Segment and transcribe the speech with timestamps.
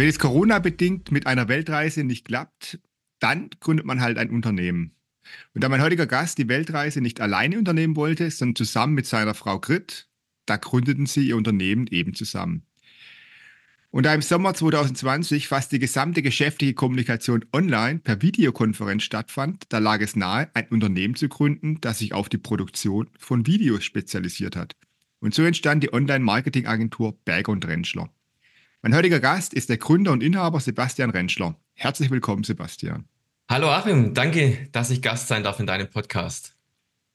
[0.00, 2.78] Wenn es Corona-bedingt mit einer Weltreise nicht klappt,
[3.18, 4.92] dann gründet man halt ein Unternehmen.
[5.52, 9.34] Und da mein heutiger Gast die Weltreise nicht alleine unternehmen wollte, sondern zusammen mit seiner
[9.34, 10.08] Frau Grit,
[10.46, 12.62] da gründeten sie ihr Unternehmen eben zusammen.
[13.90, 19.80] Und da im Sommer 2020 fast die gesamte geschäftliche Kommunikation online per Videokonferenz stattfand, da
[19.80, 24.56] lag es nahe, ein Unternehmen zu gründen, das sich auf die Produktion von Videos spezialisiert
[24.56, 24.76] hat.
[25.18, 28.08] Und so entstand die Online-Marketing-Agentur Berger und Rentschler.
[28.82, 31.54] Mein heutiger Gast ist der Gründer und Inhaber Sebastian Rentschler.
[31.74, 33.04] Herzlich willkommen, Sebastian.
[33.50, 36.56] Hallo Achim, danke, dass ich Gast sein darf in deinem Podcast.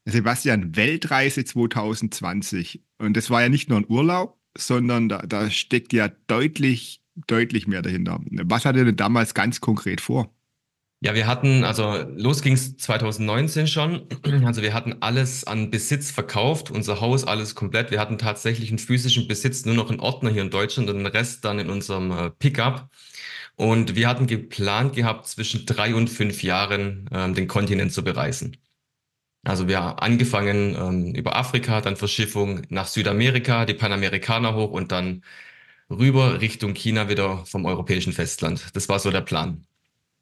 [0.05, 2.83] Sebastian, Weltreise 2020.
[2.99, 7.65] Und das war ja nicht nur ein Urlaub, sondern da, da steckt ja deutlich, deutlich
[7.65, 8.19] mehr dahinter.
[8.43, 10.29] Was hat ihr denn damals ganz konkret vor?
[11.05, 14.07] Ja, wir hatten, also los ging es 2019 schon.
[14.43, 17.91] Also wir hatten alles an Besitz verkauft, unser Haus, alles komplett.
[17.91, 21.05] Wir hatten tatsächlich einen physischen Besitz, nur noch einen Ordner hier in Deutschland und den
[21.05, 22.89] Rest dann in unserem äh, Pickup.
[23.55, 28.57] Und wir hatten geplant gehabt, zwischen drei und fünf Jahren ähm, den Kontinent zu bereisen.
[29.43, 34.91] Also wir haben angefangen ähm, über Afrika, dann Verschiffung nach Südamerika, die Panamerikaner hoch und
[34.91, 35.23] dann
[35.91, 38.75] rüber Richtung China wieder vom europäischen Festland.
[38.75, 39.67] Das war so der Plan.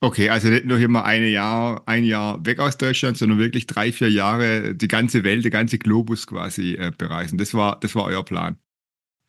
[0.03, 3.67] Okay, also nicht nur hier mal eine Jahr, ein Jahr weg aus Deutschland, sondern wirklich
[3.67, 7.37] drei, vier Jahre die ganze Welt, der ganze Globus quasi äh, bereisen.
[7.37, 8.57] Das war, das war euer Plan.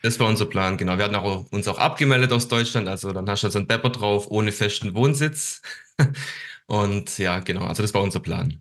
[0.02, 0.98] Das war unser Plan, genau.
[0.98, 2.88] Wir hatten auch, uns auch abgemeldet aus Deutschland.
[2.88, 5.62] Also dann hast du so ein Depper drauf, ohne festen Wohnsitz.
[6.66, 7.66] Und ja, genau.
[7.66, 8.60] Also das war unser Plan.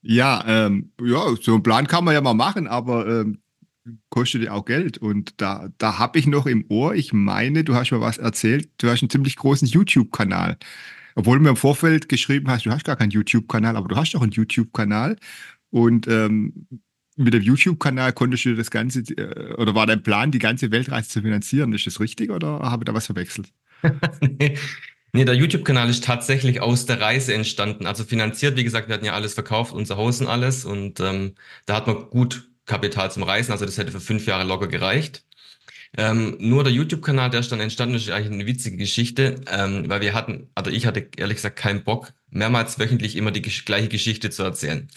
[0.00, 3.42] Ja, ähm, ja, so einen Plan kann man ja mal machen, aber ähm,
[4.10, 4.98] kostet ja auch Geld.
[4.98, 8.70] Und da, da habe ich noch im Ohr, ich meine, du hast mir was erzählt,
[8.78, 10.58] du hast einen ziemlich großen YouTube-Kanal.
[11.14, 14.12] Obwohl du mir im Vorfeld geschrieben hast, du hast gar keinen YouTube-Kanal, aber du hast
[14.12, 15.16] doch einen YouTube-Kanal.
[15.70, 16.66] Und ähm,
[17.16, 21.08] mit dem YouTube-Kanal konntest du das Ganze, äh, oder war dein Plan, die ganze Weltreise
[21.08, 21.72] zu finanzieren?
[21.72, 23.52] Ist das richtig oder habe ich da was verwechselt?
[24.20, 24.56] nee,
[25.16, 27.86] Nee, der YouTube-Kanal ist tatsächlich aus der Reise entstanden.
[27.86, 30.66] Also finanziert, wie gesagt, wir hatten ja alles verkauft, unser Haus und alles.
[30.66, 33.52] Und ähm, da hat man gut Kapital zum Reisen.
[33.52, 35.24] Also das hätte für fünf Jahre locker gereicht.
[35.96, 40.00] Ähm, nur der YouTube-Kanal, der ist dann entstanden, ist eigentlich eine witzige Geschichte, ähm, weil
[40.00, 44.30] wir hatten, also ich hatte ehrlich gesagt keinen Bock, mehrmals wöchentlich immer die gleiche Geschichte
[44.30, 44.88] zu erzählen.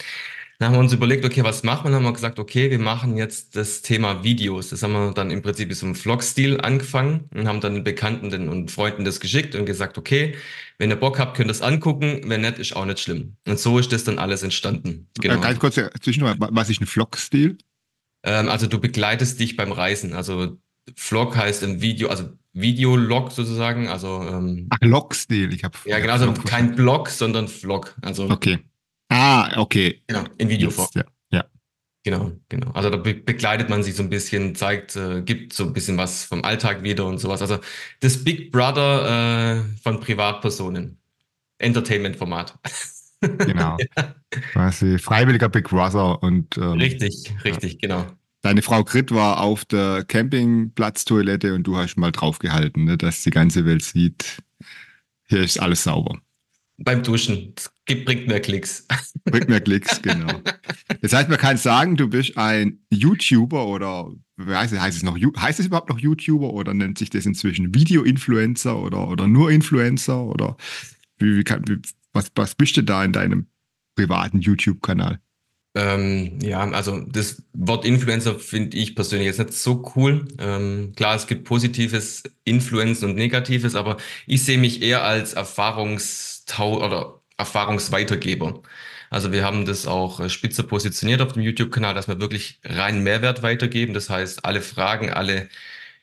[0.60, 1.90] Dann haben wir uns überlegt, okay, was machen wir?
[1.90, 4.68] Dann haben wir gesagt, okay, wir machen jetzt das Thema Videos.
[4.68, 8.70] Das haben wir dann im Prinzip so einem Vlog-Stil angefangen und haben dann Bekannten und
[8.70, 10.34] Freunden das geschickt und gesagt, okay,
[10.76, 12.20] wenn ihr Bock habt, könnt ihr das angucken.
[12.26, 13.36] Wenn nicht, ist auch nicht schlimm.
[13.48, 15.08] Und so ist das dann alles entstanden.
[15.18, 15.36] Genau.
[15.36, 17.56] Äh, ganz kurz äh, zwischendurch, was ist ein Vlog-Stil?
[18.22, 20.12] Ähm, also du begleitest dich beim Reisen.
[20.12, 20.58] Also
[20.94, 23.88] Vlog heißt ein Video, also Videolog sozusagen.
[23.88, 25.54] Also ähm, Ach, Log-Stil.
[25.54, 27.96] Ich habe ja genau, also kein Blog, sondern Vlog.
[28.02, 28.58] Also okay.
[29.10, 30.00] Ah, okay.
[30.06, 30.88] Genau, in Videoform.
[30.94, 31.44] Ja, ja.
[32.04, 32.70] Genau, genau.
[32.72, 35.98] Also da be begleitet man sich so ein bisschen, zeigt, äh, gibt so ein bisschen
[35.98, 37.42] was vom Alltag wieder und sowas.
[37.42, 37.58] Also
[38.00, 40.98] das Big Brother äh, von Privatpersonen.
[41.58, 42.58] Entertainment-Format.
[43.22, 43.76] Genau.
[43.98, 44.14] ja.
[44.30, 47.78] Quasi freiwilliger Big Brother und ähm, richtig, richtig, ja.
[47.82, 48.06] genau.
[48.40, 53.28] Deine Frau Grit war auf der Campingplatztoilette und du hast mal draufgehalten, ne, dass die
[53.28, 54.38] ganze Welt sieht,
[55.28, 56.18] hier ist alles sauber.
[56.78, 57.54] Beim Duschen.
[57.94, 58.86] Bringt mehr Klicks.
[59.24, 60.40] Bringt mehr Klicks, genau.
[61.00, 65.16] Das heißt, man kann sagen, du bist ein YouTuber oder heißt es, heißt es noch,
[65.16, 70.22] heißt es überhaupt noch YouTuber oder nennt sich das inzwischen Video-Influencer oder, oder nur Influencer
[70.22, 70.56] oder
[71.18, 71.78] wie, wie kann, wie,
[72.12, 73.46] was, was bist du da in deinem
[73.94, 75.20] privaten YouTube-Kanal?
[75.74, 80.26] Ähm, ja, also das Wort Influencer finde ich persönlich jetzt nicht so cool.
[80.38, 83.96] Ähm, klar, es gibt positives Influenzen und negatives, aber
[84.26, 88.62] ich sehe mich eher als Erfahrungstau oder Erfahrungsweitergeber.
[89.10, 93.02] Also wir haben das auch äh, spitze positioniert auf dem YouTube-Kanal, dass wir wirklich rein
[93.02, 93.92] Mehrwert weitergeben.
[93.94, 95.48] Das heißt, alle Fragen, alle,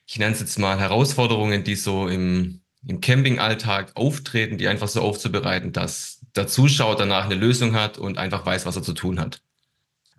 [0.06, 5.00] ich nenne es jetzt mal Herausforderungen, die so im, im Campingalltag auftreten, die einfach so
[5.00, 9.20] aufzubereiten, dass der Zuschauer danach eine Lösung hat und einfach weiß, was er zu tun
[9.20, 9.40] hat.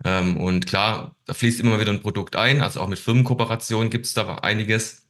[0.04, 4.06] Ähm, und klar, da fließt immer wieder ein Produkt ein, also auch mit Firmenkooperationen gibt
[4.06, 5.06] es da einiges.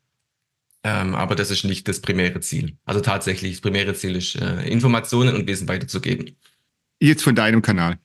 [0.83, 2.77] Ähm, aber das ist nicht das primäre Ziel.
[2.85, 6.37] Also tatsächlich, das primäre Ziel ist, äh, Informationen und Wissen weiterzugeben.
[7.01, 7.99] Jetzt von deinem Kanal.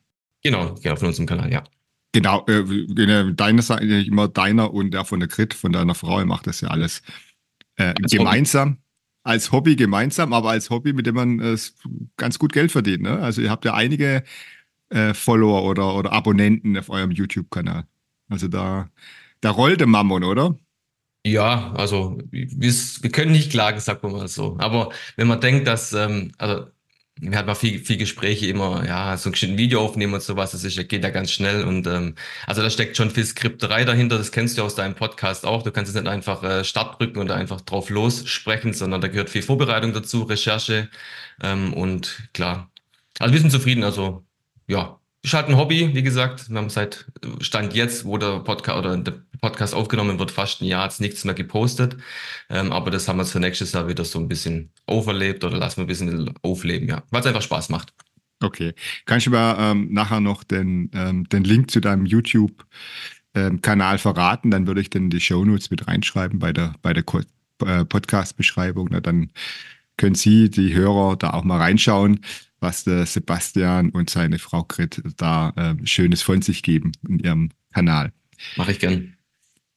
[0.44, 1.63] Genau, genau, von unserem Kanal, ja.
[2.12, 6.25] Genau, äh, deiner Seite immer deiner und der von der Grit, von deiner Frau, ihr
[6.25, 7.01] macht das ja alles
[7.77, 8.69] äh, gemeinsam.
[8.69, 8.80] Hobby.
[9.24, 11.57] Als Hobby gemeinsam, aber als Hobby, mit dem man äh,
[12.16, 13.01] ganz gut Geld verdient.
[13.01, 13.19] Ne?
[13.19, 14.24] Also ihr habt ja einige
[14.89, 17.86] äh, Follower oder, oder Abonnenten auf eurem YouTube-Kanal.
[18.30, 18.89] Also da,
[19.42, 20.56] da rollt der Mammon, oder?
[21.25, 24.57] Ja, also wir, können nicht klagen, sagt man mal so.
[24.60, 26.68] Aber wenn man denkt, dass, ähm, also
[27.19, 30.63] wir hatten mal viel, viel Gespräche immer, ja, so ein Video aufnehmen und sowas, das
[30.63, 32.13] ist, geht ja ganz schnell und ähm,
[32.45, 35.63] also da steckt schon viel Skripterei dahinter, das kennst du aus deinem Podcast auch.
[35.63, 39.31] Du kannst es nicht einfach äh, Start drücken und einfach drauf lossprechen, sondern da gehört
[39.31, 40.89] viel Vorbereitung dazu, Recherche
[41.42, 42.69] ähm, und klar.
[43.18, 44.24] Also wir sind zufrieden, also
[44.68, 46.50] ja, ist halt ein Hobby, wie gesagt.
[46.50, 47.07] Wir haben seit
[47.42, 51.24] Stand jetzt, wo der Podcast oder der Podcast aufgenommen wird, fast ein Jahr jetzt nichts
[51.24, 51.98] mehr gepostet.
[52.50, 55.78] Ähm, aber das haben wir für nächstes Jahr wieder so ein bisschen overlebt oder lassen
[55.78, 57.04] wir ein bisschen aufleben, ja.
[57.10, 57.94] Weil es einfach Spaß macht.
[58.42, 58.74] Okay.
[59.06, 64.52] Kannst du mir ähm, nachher noch den, ähm, den Link zu deinem YouTube-Kanal ähm, verraten?
[64.52, 67.04] Dann würde ich dann die Shownotes mit reinschreiben bei der, bei der
[67.66, 68.90] äh, Podcast-Beschreibung.
[69.02, 69.31] Dann
[69.98, 72.20] können Sie, die Hörer, da auch mal reinschauen
[72.66, 77.50] was der Sebastian und seine Frau Grit da äh, Schönes von sich geben in ihrem
[77.74, 78.12] Kanal.
[78.56, 79.15] Mache ich gern.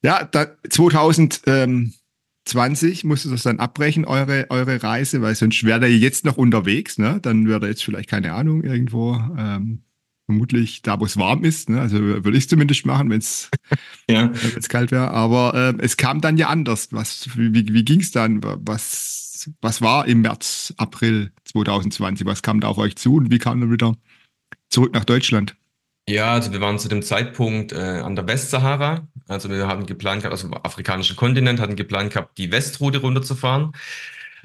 [0.02, 5.98] Ja, da, 2020 musst du das dann abbrechen, eure, eure Reise, weil sonst wäre ihr
[5.98, 7.18] jetzt noch unterwegs, ne?
[7.20, 9.82] Dann wäre er jetzt vielleicht, keine Ahnung, irgendwo ähm,
[10.26, 11.68] vermutlich da, wo es warm ist.
[11.70, 11.80] Ne?
[11.80, 13.50] Also würde ich zumindest machen, wenn es
[14.10, 14.28] ja.
[14.68, 15.10] kalt wäre.
[15.10, 16.92] Aber äh, es kam dann ja anders.
[16.92, 18.40] Was, wie wie ging es dann?
[18.42, 19.28] Was
[19.60, 22.26] was, war im März, April 2020?
[22.26, 23.96] Was kam da auf euch zu und wie kam ihr wieder
[24.68, 25.56] zurück nach Deutschland?
[26.08, 29.06] Ja, also wir waren zu dem Zeitpunkt äh, an der Westsahara.
[29.28, 33.72] Also wir haben geplant gehabt, also afrikanischen Kontinent, hatten geplant gehabt, die Westroute runterzufahren.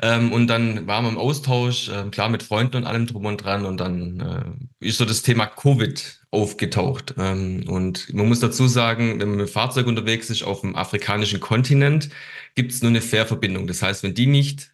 [0.01, 3.37] Ähm, und dann waren wir im Austausch, äh, klar mit Freunden und allem drum und
[3.37, 3.65] dran.
[3.65, 7.15] Und dann äh, ist so das Thema Covid aufgetaucht.
[7.17, 10.75] Ähm, und man muss dazu sagen, wenn man mit dem Fahrzeug unterwegs ist auf dem
[10.75, 12.09] afrikanischen Kontinent,
[12.55, 13.67] gibt es nur eine Fährverbindung.
[13.67, 14.73] Das heißt, wenn die nicht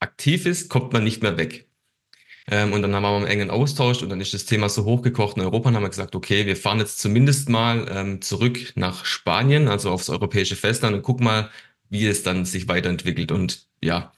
[0.00, 1.68] aktiv ist, kommt man nicht mehr weg.
[2.50, 5.36] Ähm, und dann haben wir einen engen Austausch und dann ist das Thema so hochgekocht
[5.36, 9.04] in Europa und haben wir gesagt, okay, wir fahren jetzt zumindest mal ähm, zurück nach
[9.06, 11.50] Spanien, also aufs europäische Festland und guck mal,
[11.88, 13.32] wie es dann sich weiterentwickelt.
[13.32, 14.12] Und ja,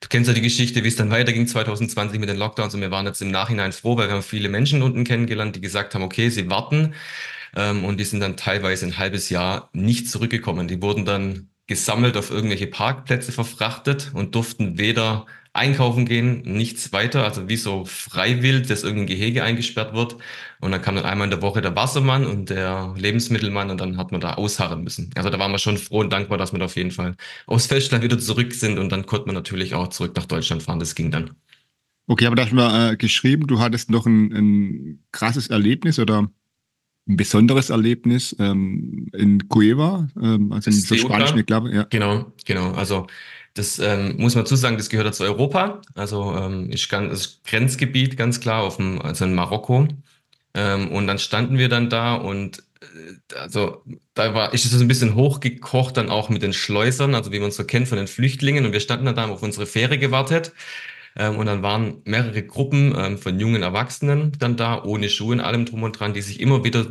[0.00, 2.90] du kennst ja die Geschichte, wie es dann weiterging 2020 mit den Lockdowns und wir
[2.90, 6.02] waren jetzt im Nachhinein froh, weil wir haben viele Menschen unten kennengelernt, die gesagt haben,
[6.02, 6.94] okay, sie warten
[7.56, 10.68] ähm, und die sind dann teilweise ein halbes Jahr nicht zurückgekommen.
[10.68, 17.22] Die wurden dann gesammelt auf irgendwelche Parkplätze verfrachtet und durften weder einkaufen gehen, nichts weiter,
[17.22, 20.16] also wie so freiwillig, dass irgendein Gehege eingesperrt wird.
[20.60, 23.98] Und dann kam dann einmal in der Woche der Wassermann und der Lebensmittelmann und dann
[23.98, 25.10] hat man da ausharren müssen.
[25.14, 27.14] Also da waren wir schon froh und dankbar, dass wir da auf jeden Fall
[27.46, 30.80] aufs Festland wieder zurück sind und dann konnte man natürlich auch zurück nach Deutschland fahren.
[30.80, 31.30] Das ging dann.
[32.08, 36.00] Okay, aber da hast du mal äh, geschrieben, du hattest noch ein, ein krasses Erlebnis
[36.00, 36.28] oder
[37.10, 41.74] ein besonderes Erlebnis ähm, in Cueva, ähm, also in der spanischen Klappe.
[41.74, 41.82] Ja.
[41.90, 42.72] Genau, genau.
[42.72, 43.06] Also
[43.54, 45.82] das ähm, muss man zusagen, das gehört zu Europa.
[45.94, 49.88] Also ähm, ist ganz, ist Grenzgebiet ganz klar auf dem, also in Marokko.
[50.54, 53.82] Ähm, und dann standen wir dann da und äh, also
[54.14, 57.40] da war, ist es so ein bisschen hochgekocht dann auch mit den Schleusern, also wie
[57.40, 58.66] man es so kennt von den Flüchtlingen.
[58.66, 60.52] Und wir standen dann da auf unsere Fähre gewartet.
[61.16, 65.40] Ähm, und dann waren mehrere Gruppen ähm, von jungen Erwachsenen dann da, ohne Schuhe und
[65.40, 66.86] allem drum und dran, die sich immer wieder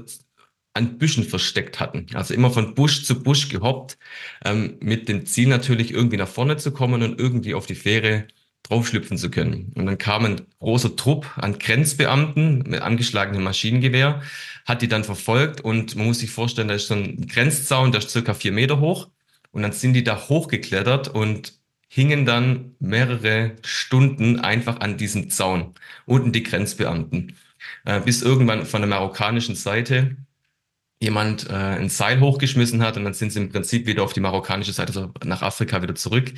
[0.74, 2.07] an Büschen versteckt hatten.
[2.13, 3.98] Also immer von Busch zu Busch gehoppt,
[4.45, 8.27] ähm, mit dem Ziel natürlich irgendwie nach vorne zu kommen und irgendwie auf die Fähre
[8.63, 9.72] draufschlüpfen zu können.
[9.75, 14.22] Und dann kam ein großer Trupp an Grenzbeamten mit angeschlagenem Maschinengewehr,
[14.65, 18.00] hat die dann verfolgt und man muss sich vorstellen, da ist so ein Grenzzaun, der
[18.00, 19.10] ist circa vier Meter hoch
[19.51, 21.59] und dann sind die da hochgeklettert und
[21.89, 25.74] hingen dann mehrere Stunden einfach an diesem Zaun,
[26.05, 27.36] unten die Grenzbeamten,
[27.86, 30.15] äh, bis irgendwann von der marokkanischen Seite
[31.01, 34.19] jemand äh, ein Seil hochgeschmissen hat und dann sind sie im Prinzip wieder auf die
[34.19, 36.34] marokkanische Seite, also nach Afrika wieder zurück,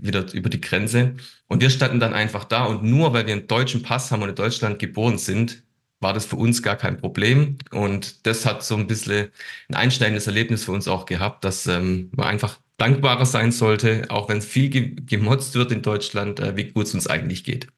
[0.00, 1.14] wieder über die Grenze.
[1.48, 4.30] Und wir standen dann einfach da und nur weil wir einen deutschen Pass haben und
[4.30, 5.62] in Deutschland geboren sind,
[6.00, 7.58] war das für uns gar kein Problem.
[7.70, 9.30] Und das hat so ein bisschen
[9.68, 14.28] ein einschneidendes Erlebnis für uns auch gehabt, dass ähm, man einfach dankbarer sein sollte, auch
[14.28, 17.68] wenn viel ge gemotzt wird in Deutschland, äh, wie gut es uns eigentlich geht.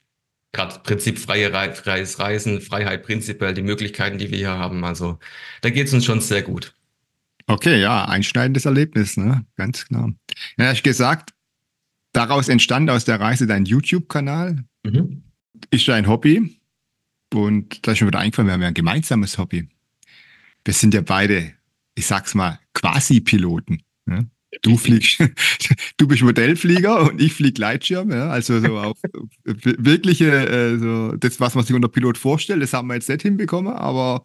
[0.53, 4.85] Gerade Prinzip freie Re freies Reisen, Freiheit prinzipiell, die Möglichkeiten, die wir hier haben.
[4.85, 5.19] Also
[5.61, 6.75] da geht es uns schon sehr gut.
[7.47, 9.45] Okay, ja, einschneidendes Erlebnis, ne?
[9.57, 10.13] Ganz klar.
[10.59, 11.33] Ja, ich gesagt,
[12.13, 14.65] daraus entstand aus der Reise dein YouTube-Kanal.
[14.85, 15.23] Mhm.
[15.71, 16.59] Ist dein Hobby.
[17.33, 19.69] Und da ist mir wieder eingefallen, wir haben ja ein gemeinsames Hobby.
[20.65, 21.53] Wir sind ja beide,
[21.95, 23.83] ich sag's mal, Quasi-Piloten.
[24.07, 24.29] Ne?
[24.63, 25.19] Du fliegst,
[25.97, 28.99] du bist Modellflieger und ich fliege Gleitschirm, ja, also so auf
[29.45, 33.23] wirkliche, äh, so das, was man sich unter Pilot vorstellt, das haben wir jetzt nicht
[33.23, 34.25] hinbekommen, aber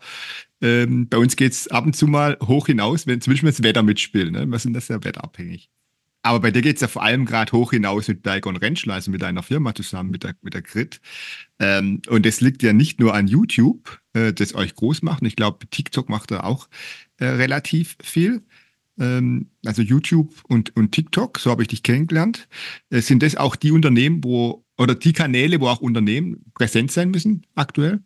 [0.62, 3.84] ähm, bei uns geht es ab und zu mal hoch hinaus, wenn Beispiel das Wetter
[3.84, 4.46] mitspielt, ne?
[4.46, 5.70] wir sind das ja wetterabhängig.
[6.26, 9.12] Aber bei dir geht es ja vor allem gerade hoch hinaus mit und Rentschler, also
[9.12, 11.02] mit deiner Firma zusammen, mit der, mit der Grid.
[11.60, 15.24] Ähm, und das liegt ja nicht nur an YouTube, äh, das euch groß macht.
[15.24, 16.70] Ich glaube, TikTok macht da auch
[17.18, 18.42] äh, relativ viel.
[19.00, 22.48] Ähm, also YouTube und, und TikTok, so habe ich dich kennengelernt.
[22.90, 27.12] Äh, sind das auch die Unternehmen, wo, oder die Kanäle, wo auch Unternehmen präsent sein
[27.12, 28.02] müssen aktuell?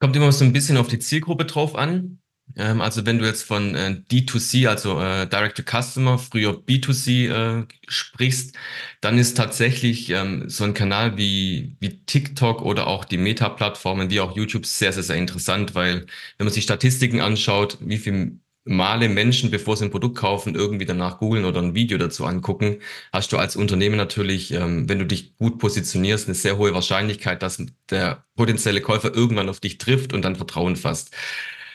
[0.00, 2.18] Kommt immer so ein bisschen auf die Zielgruppe drauf an.
[2.56, 7.30] Ähm, also wenn du jetzt von äh, D2C, also äh, Direct to Customer, früher B2C
[7.30, 8.56] äh, sprichst,
[9.00, 14.20] dann ist tatsächlich ähm, so ein Kanal wie, wie TikTok oder auch die Meta-Plattformen, wie
[14.20, 19.08] auch YouTube sehr, sehr, sehr interessant, weil wenn man sich Statistiken anschaut, wie viel Male
[19.08, 22.78] Menschen, bevor sie ein Produkt kaufen, irgendwie danach googeln oder ein Video dazu angucken,
[23.12, 27.42] hast du als Unternehmen natürlich, ähm, wenn du dich gut positionierst, eine sehr hohe Wahrscheinlichkeit,
[27.42, 31.12] dass der potenzielle Käufer irgendwann auf dich trifft und dann Vertrauen fasst.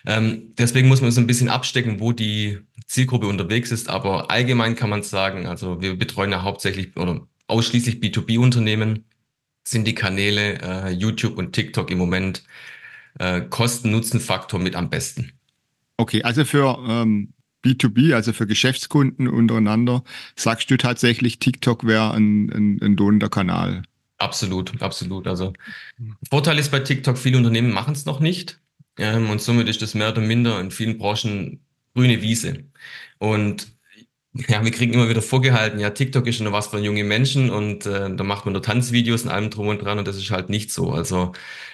[0.05, 3.89] Ähm, deswegen muss man so ein bisschen abstecken, wo die Zielgruppe unterwegs ist.
[3.89, 9.05] Aber allgemein kann man sagen, also wir betreuen ja hauptsächlich oder ausschließlich B2B-Unternehmen,
[9.65, 12.43] sind die Kanäle äh, YouTube und TikTok im Moment
[13.19, 15.36] äh, Kosten-Nutzen-Faktor mit am besten.
[15.97, 17.33] Okay, also für ähm,
[17.65, 20.03] B2B, also für Geschäftskunden untereinander,
[20.35, 23.83] sagst du tatsächlich, TikTok wäre ein, ein, ein lohnender Kanal?
[24.19, 25.27] Absolut, absolut.
[25.27, 25.53] Also
[26.29, 28.59] Vorteil ist bei TikTok, viele Unternehmen machen es noch nicht.
[28.97, 31.59] Ähm, und somit ist das mehr oder minder in vielen Branchen
[31.93, 32.63] grüne Wiese.
[33.19, 33.67] Und
[34.47, 37.85] ja, wir kriegen immer wieder vorgehalten, ja, TikTok ist schon was für junge Menschen und
[37.87, 40.49] äh, da macht man nur Tanzvideos und allem drum und dran und das ist halt
[40.49, 40.91] nicht so.
[40.91, 41.31] Also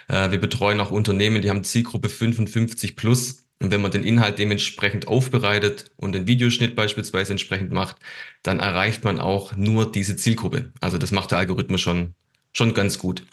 [0.07, 4.39] äh, wir betreuen auch Unternehmen, die haben Zielgruppe 55 plus und wenn man den Inhalt
[4.39, 7.95] dementsprechend aufbereitet und den Videoschnitt beispielsweise entsprechend macht,
[8.43, 10.73] dann erreicht man auch nur diese Zielgruppe.
[10.81, 12.13] Also das macht der Algorithmus schon,
[12.51, 13.23] schon ganz gut.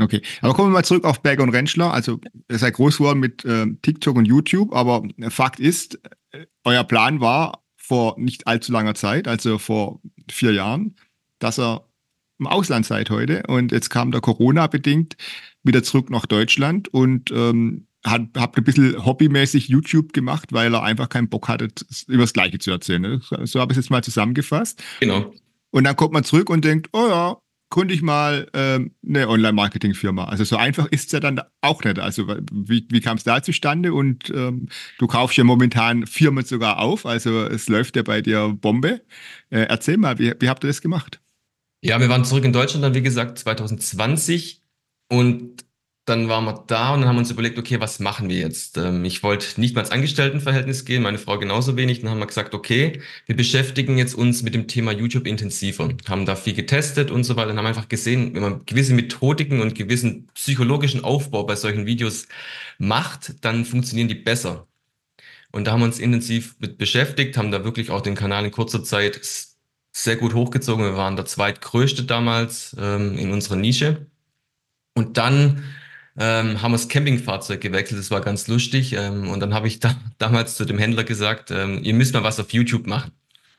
[0.00, 1.92] Okay, aber kommen wir mal zurück auf Berger und Rentschler.
[1.92, 2.18] Also
[2.50, 6.00] ihr seid groß geworden mit äh, TikTok und YouTube, aber Fakt ist,
[6.32, 10.00] äh, euer Plan war vor nicht allzu langer Zeit, also vor
[10.30, 10.96] vier Jahren,
[11.38, 11.86] dass er
[12.38, 15.16] im Ausland seid heute und jetzt kam der Corona bedingt
[15.62, 20.82] wieder zurück nach Deutschland und ähm, hat, habt ein bisschen hobbymäßig YouTube gemacht, weil er
[20.82, 21.68] einfach keinen Bock hatte,
[22.06, 23.02] über das Gleiche zu erzählen.
[23.02, 23.20] Ne?
[23.44, 24.82] So habe ich es jetzt mal zusammengefasst.
[25.00, 25.32] Genau.
[25.70, 27.36] Und dann kommt man zurück und denkt, oh ja,
[27.70, 30.24] gründe ich mal ähm, eine Online-Marketing-Firma.
[30.26, 31.98] Also so einfach ist es ja dann auch nicht.
[31.98, 33.92] Also wie, wie kam es da zustande?
[33.92, 34.68] Und ähm,
[34.98, 37.06] du kaufst ja momentan Firmen sogar auf.
[37.06, 39.00] Also es läuft ja bei dir Bombe.
[39.50, 41.20] Äh, erzähl mal, wie, wie habt ihr das gemacht?
[41.82, 44.62] Ja, wir waren zurück in Deutschland dann, wie gesagt, 2020.
[45.08, 45.64] Und
[46.06, 48.76] dann waren wir da und dann haben wir uns überlegt, okay, was machen wir jetzt?
[48.76, 52.00] Ähm, ich wollte nicht mal ins Angestelltenverhältnis gehen, meine Frau genauso wenig.
[52.00, 56.26] Dann haben wir gesagt, okay, wir beschäftigen jetzt uns mit dem Thema YouTube intensiver, haben
[56.26, 59.74] da viel getestet und so weiter und haben einfach gesehen, wenn man gewisse Methodiken und
[59.74, 62.28] gewissen psychologischen Aufbau bei solchen Videos
[62.78, 64.66] macht, dann funktionieren die besser.
[65.52, 68.50] Und da haben wir uns intensiv mit beschäftigt, haben da wirklich auch den Kanal in
[68.50, 69.20] kurzer Zeit
[69.92, 70.84] sehr gut hochgezogen.
[70.84, 74.06] Wir waren der zweitgrößte damals ähm, in unserer Nische.
[74.94, 75.62] Und dann
[76.18, 78.00] ähm, haben wir das Campingfahrzeug gewechselt.
[78.00, 78.92] Das war ganz lustig.
[78.94, 82.22] Ähm, und dann habe ich da, damals zu dem Händler gesagt, ähm, ihr müsst mal
[82.24, 83.12] was auf YouTube machen.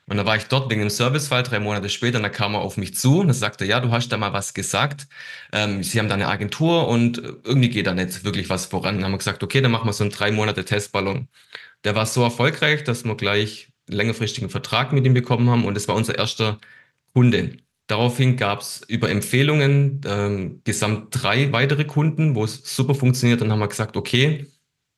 [0.08, 2.62] Und da war ich dort wegen einem Servicefall, drei Monate später, und da kam er
[2.62, 5.08] auf mich zu und sagte, ja, du hast da mal was gesagt.
[5.52, 8.96] Ähm, Sie haben da eine Agentur und irgendwie geht da nicht wirklich was voran.
[8.96, 11.28] Dann haben wir gesagt, okay, dann machen wir so einen drei Monate Testballon.
[11.84, 15.76] Der war so erfolgreich, dass wir gleich einen längerfristigen Vertrag mit ihm bekommen haben und
[15.78, 16.60] es war unser erster
[17.14, 17.58] Kunde.
[17.88, 23.42] Daraufhin gab es über Empfehlungen ähm, gesamt drei weitere Kunden, wo es super funktioniert.
[23.42, 24.48] Dann haben wir gesagt, okay,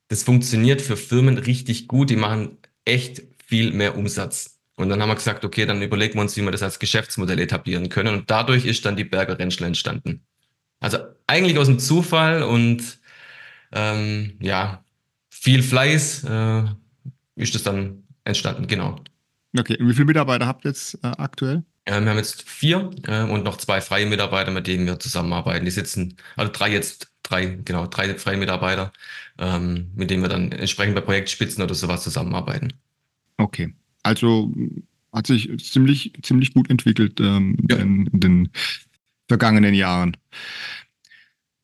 [0.08, 4.60] das funktioniert für Firmen richtig gut, die machen echt viel mehr Umsatz.
[4.78, 7.40] Und dann haben wir gesagt, okay, dann überlegen wir uns, wie wir das als Geschäftsmodell
[7.40, 8.14] etablieren können.
[8.14, 10.22] Und dadurch ist dann die Berger Rentschler entstanden.
[10.80, 13.00] Also eigentlich aus dem Zufall und
[13.72, 14.86] ähm, ja,
[15.30, 16.64] viel Fleiß äh,
[17.36, 19.02] ist das dann entstanden, genau.
[19.58, 21.64] Okay, wie viele Mitarbeiter habt ihr jetzt äh, aktuell?
[21.88, 25.66] Äh, wir haben jetzt vier äh, und noch zwei freie Mitarbeiter, mit denen wir zusammenarbeiten.
[25.66, 28.92] Die sitzen, also drei jetzt, drei, genau, drei freie Mitarbeiter,
[29.40, 32.74] ähm, mit denen wir dann entsprechend bei Projektspitzen oder sowas zusammenarbeiten.
[33.38, 33.74] Okay.
[34.04, 34.54] Also
[35.14, 37.78] hat sich ziemlich, ziemlich gut entwickelt ähm, ja.
[37.78, 38.50] in, in den
[39.28, 40.18] vergangenen Jahren.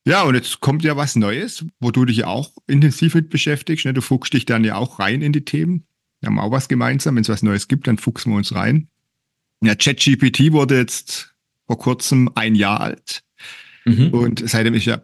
[0.06, 3.86] Ja, und jetzt kommt ja was Neues, wo du dich auch intensiv mit beschäftigst.
[3.86, 3.94] Ne?
[3.94, 5.86] Du fuchst dich dann ja auch rein in die Themen.
[6.20, 7.16] Wir haben auch was gemeinsam.
[7.16, 8.90] Wenn es was Neues gibt, dann fuchsen wir uns rein.
[9.64, 11.34] Ja, ChatGPT wurde jetzt
[11.68, 13.24] vor kurzem ein Jahr alt.
[13.86, 14.10] Mhm.
[14.10, 15.02] Und seitdem ist ja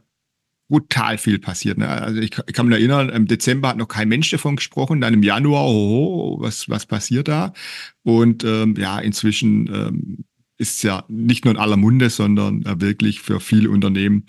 [0.69, 1.77] brutal viel passiert.
[1.77, 1.87] Ne?
[1.87, 5.13] Also ich, ich, kann mich erinnern, im Dezember hat noch kein Mensch davon gesprochen, dann
[5.13, 7.53] im Januar, oh, was, was passiert da?
[8.03, 10.25] Und ähm, ja, inzwischen ähm,
[10.57, 14.25] ist es ja nicht nur in aller Munde, sondern äh, wirklich für viele Unternehmen,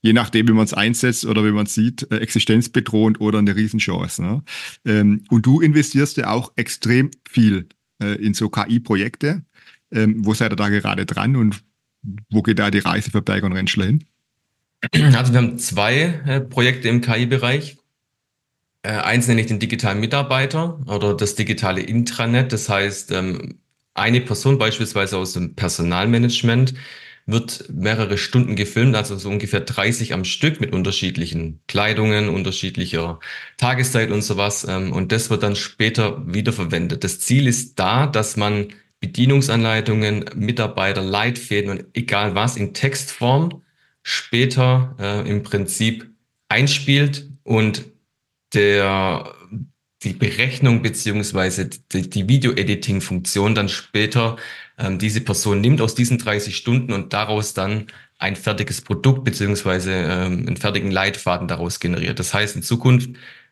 [0.00, 3.56] je nachdem, wie man es einsetzt oder wie man es sieht, äh, existenzbedrohend oder eine
[3.56, 4.22] Riesenchance.
[4.22, 4.42] Ne?
[4.84, 7.66] Ähm, und du investierst ja auch extrem viel
[8.00, 9.44] äh, in so KI-Projekte.
[9.92, 11.62] Ähm, wo seid ihr da gerade dran und
[12.30, 14.04] wo geht da die Reise für Berger und Rentschler hin?
[15.14, 17.78] Also wir haben zwei äh, Projekte im KI-Bereich.
[18.82, 22.52] Äh, eins nenne ich den digitalen Mitarbeiter oder das digitale Intranet.
[22.52, 23.58] Das heißt, ähm,
[23.94, 26.74] eine Person beispielsweise aus dem Personalmanagement
[27.26, 33.18] wird mehrere Stunden gefilmt, also so ungefähr 30 am Stück mit unterschiedlichen Kleidungen, unterschiedlicher
[33.56, 34.66] Tageszeit und sowas.
[34.68, 37.04] Ähm, und das wird dann später wiederverwendet.
[37.04, 38.68] Das Ziel ist da, dass man
[39.04, 43.62] Bedienungsanleitungen, Mitarbeiter, Leitfäden und egal was in Textform
[44.02, 46.10] später äh, im Prinzip
[46.48, 47.84] einspielt und
[48.54, 49.34] der
[50.04, 54.36] die Berechnung beziehungsweise die, die Video-Editing-Funktion dann später
[54.78, 59.92] ähm, diese Person nimmt aus diesen 30 Stunden und daraus dann ein fertiges Produkt beziehungsweise
[59.92, 62.18] ähm, einen fertigen Leitfaden daraus generiert.
[62.18, 63.10] Das heißt, in Zukunft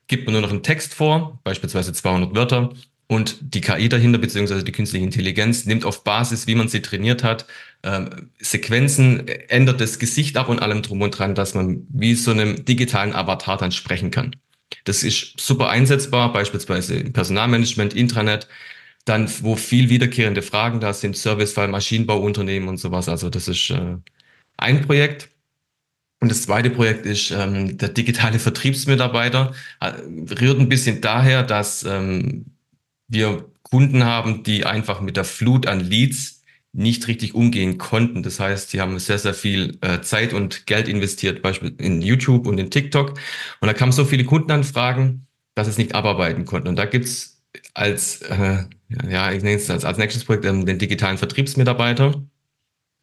[0.08, 2.70] gibt man nur noch einen Text vor, beispielsweise 200 Wörter,
[3.12, 7.22] und die KI dahinter, beziehungsweise die künstliche Intelligenz, nimmt auf Basis, wie man sie trainiert
[7.22, 7.46] hat,
[7.82, 12.30] ähm, Sequenzen, ändert das Gesicht ab und allem drum und dran, dass man wie so
[12.30, 14.34] einem digitalen Avatar dann sprechen kann.
[14.84, 18.48] Das ist super einsetzbar, beispielsweise im Personalmanagement, Intranet,
[19.04, 23.10] dann wo viel wiederkehrende Fragen da sind, Servicefall, Maschinenbauunternehmen und sowas.
[23.10, 23.96] Also das ist äh,
[24.56, 25.28] ein Projekt.
[26.20, 29.52] Und das zweite Projekt ist ähm, der digitale Vertriebsmitarbeiter.
[29.80, 29.92] Äh,
[30.40, 32.46] rührt ein bisschen daher, dass ähm,
[33.12, 36.42] wir Kunden haben, die einfach mit der Flut an Leads
[36.72, 38.22] nicht richtig umgehen konnten.
[38.22, 42.46] Das heißt, sie haben sehr, sehr viel äh, Zeit und Geld investiert, beispielsweise in YouTube
[42.46, 43.10] und in TikTok.
[43.60, 46.68] Und da kamen so viele Kundenanfragen, dass sie es nicht abarbeiten konnten.
[46.68, 47.42] Und da gibt's
[47.74, 48.64] als, äh,
[49.08, 52.22] ja, ich nenne es als, als nächstes Projekt ähm, den digitalen Vertriebsmitarbeiter.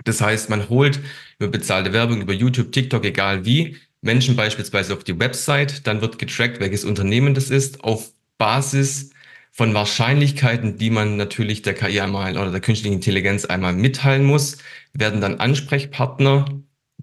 [0.06, 1.00] Das heißt, man holt
[1.38, 6.18] über bezahlte Werbung, über YouTube, TikTok, egal wie, Menschen beispielsweise auf die Website, dann wird
[6.18, 9.12] getrackt, welches Unternehmen das ist, auf Basis
[9.52, 14.58] von Wahrscheinlichkeiten, die man natürlich der KI einmal oder der künstlichen Intelligenz einmal mitteilen muss,
[14.94, 16.46] werden dann Ansprechpartner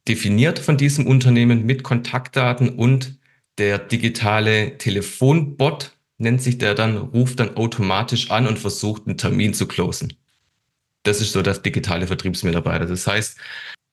[0.09, 3.19] definiert von diesem Unternehmen mit Kontaktdaten und
[3.59, 9.55] der digitale Telefonbot nennt sich der dann, ruft dann automatisch an und versucht einen Termin
[9.55, 10.15] zu closen.
[11.03, 12.87] Das ist so das digitale Vertriebsmitarbeiter.
[12.87, 13.39] Das heißt,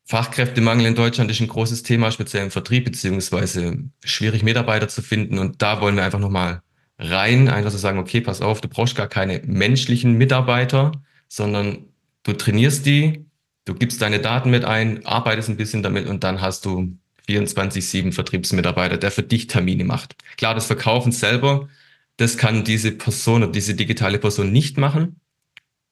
[0.06, 5.38] Fachkräftemangel in Deutschland ist ein großes Thema, speziell im Vertrieb, beziehungsweise schwierig Mitarbeiter zu finden.
[5.38, 6.62] Und da wollen wir einfach nochmal
[7.04, 10.92] rein, einfach zu sagen, okay, pass auf, du brauchst gar keine menschlichen Mitarbeiter,
[11.28, 11.86] sondern
[12.24, 13.26] du trainierst die,
[13.66, 18.12] du gibst deine Daten mit ein, arbeitest ein bisschen damit und dann hast du 24-7
[18.12, 20.16] Vertriebsmitarbeiter, der für dich Termine macht.
[20.38, 21.70] Klar, das Verkaufen selber,
[22.18, 25.20] das kann diese Person oder diese digitale Person nicht machen.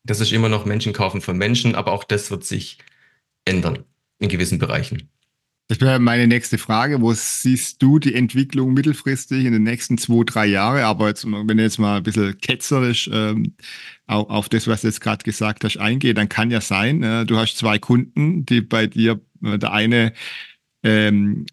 [0.03, 2.79] Das ist immer noch Menschen kaufen von Menschen, aber auch das wird sich
[3.45, 3.85] ändern
[4.19, 5.09] in gewissen Bereichen.
[5.71, 6.99] Das wäre meine nächste Frage.
[6.99, 10.83] Wo siehst du die Entwicklung mittelfristig in den nächsten zwei, drei Jahren?
[10.83, 13.55] Aber jetzt, wenn du jetzt mal ein bisschen ketzerisch ähm,
[14.05, 17.25] auf, auf das, was du jetzt gerade gesagt hast, eingeht, dann kann ja sein, äh,
[17.25, 20.11] du hast zwei Kunden, die bei dir, äh, der eine
[20.83, 21.45] ähm,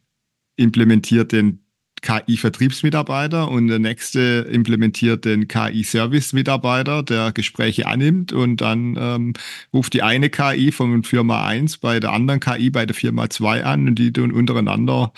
[0.57, 1.65] implementiert den
[2.03, 9.33] KI-Vertriebsmitarbeiter und der nächste implementiert den KI-Service-Mitarbeiter, der Gespräche annimmt und dann ähm,
[9.73, 13.65] ruft die eine KI von Firma 1 bei der anderen KI bei der Firma 2
[13.65, 15.13] an und die tun untereinander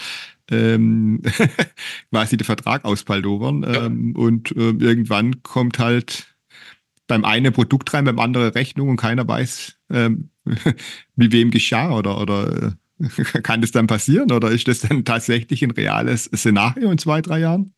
[0.51, 1.23] ähm,
[2.11, 4.23] quasi den Vertrag auspaldovern ähm, ja.
[4.23, 6.27] und äh, irgendwann kommt halt
[7.07, 10.31] beim einen Produkt rein, beim anderen Rechnung und keiner weiß, ähm,
[11.17, 12.71] wie wem geschah oder, oder äh,
[13.43, 17.41] Kann das dann passieren oder ist das dann tatsächlich ein reales Szenario in zwei, drei
[17.41, 17.75] Jahren?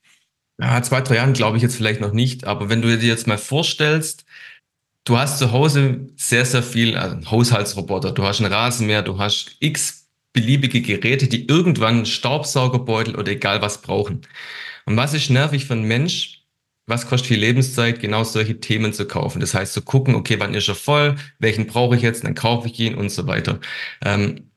[0.61, 3.27] Ja, zwei, drei Jahren glaube ich jetzt vielleicht noch nicht, aber wenn du dir jetzt
[3.27, 4.25] mal vorstellst,
[5.05, 9.57] du hast zu Hause sehr, sehr viel also Haushaltsroboter, du hast einen Rasenmäher, du hast
[9.61, 14.23] x beliebige Geräte, die irgendwann Staubsaugerbeutel oder egal was brauchen.
[14.87, 16.45] Und was ist nervig für einen Mensch?
[16.87, 19.41] Was kostet viel Lebenszeit, genau solche Themen zu kaufen?
[19.41, 21.17] Das heißt, zu gucken, okay, wann ist er voll?
[21.39, 22.25] Welchen brauche ich jetzt?
[22.25, 23.61] Dann kaufe ich ihn und so weiter.
[24.05, 24.52] Ähm,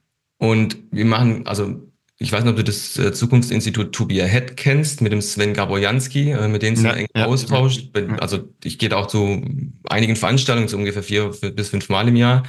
[0.51, 1.81] und wir machen, also
[2.17, 5.53] ich weiß nicht, ob du das äh, Zukunftsinstitut To Be Ahead kennst, mit dem Sven
[5.53, 7.89] Gaborjanski, äh, mit dem ja, eng ja, austauscht.
[7.95, 8.15] Ja.
[8.17, 9.43] Also ich gehe da auch zu
[9.89, 12.43] einigen Veranstaltungen, so ungefähr vier bis fünf Mal im Jahr.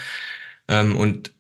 [0.68, 1.32] Ähm, und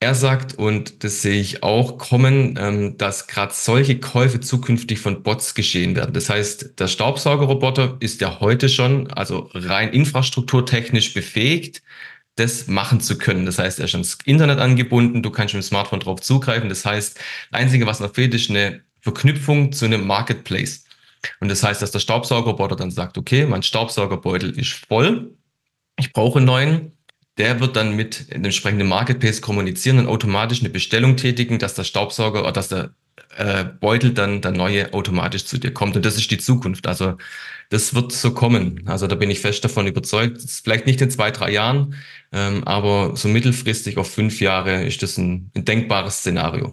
[0.00, 5.22] er sagt, und das sehe ich auch kommen, ähm, dass gerade solche Käufe zukünftig von
[5.22, 6.12] Bots geschehen werden.
[6.12, 11.82] Das heißt, der Staubsaugerroboter ist ja heute schon, also rein infrastrukturtechnisch befähigt,
[12.36, 13.46] das machen zu können.
[13.46, 16.68] Das heißt, er ist ans Internet angebunden, du kannst mit dem Smartphone drauf zugreifen.
[16.68, 20.84] Das heißt, das Einzige, was noch fehlt, ist eine Verknüpfung zu einem Marketplace.
[21.40, 25.34] Und das heißt, dass der Staubsaugerroboter dann sagt, okay, mein Staubsaugerbeutel ist voll,
[25.98, 26.92] ich brauche einen neuen.
[27.38, 31.84] Der wird dann mit dem entsprechenden Marketplace kommunizieren und automatisch eine Bestellung tätigen, dass der
[31.84, 32.94] Staubsauger oder dass der
[33.36, 35.96] äh, Beutel dann der neue automatisch zu dir kommt.
[35.96, 36.86] Und das ist die Zukunft.
[36.86, 37.16] Also
[37.70, 38.82] das wird so kommen.
[38.86, 40.40] Also da bin ich fest davon überzeugt.
[40.42, 41.94] Vielleicht nicht in zwei, drei Jahren,
[42.32, 46.72] ähm, aber so mittelfristig auf fünf Jahre ist das ein, ein denkbares Szenario.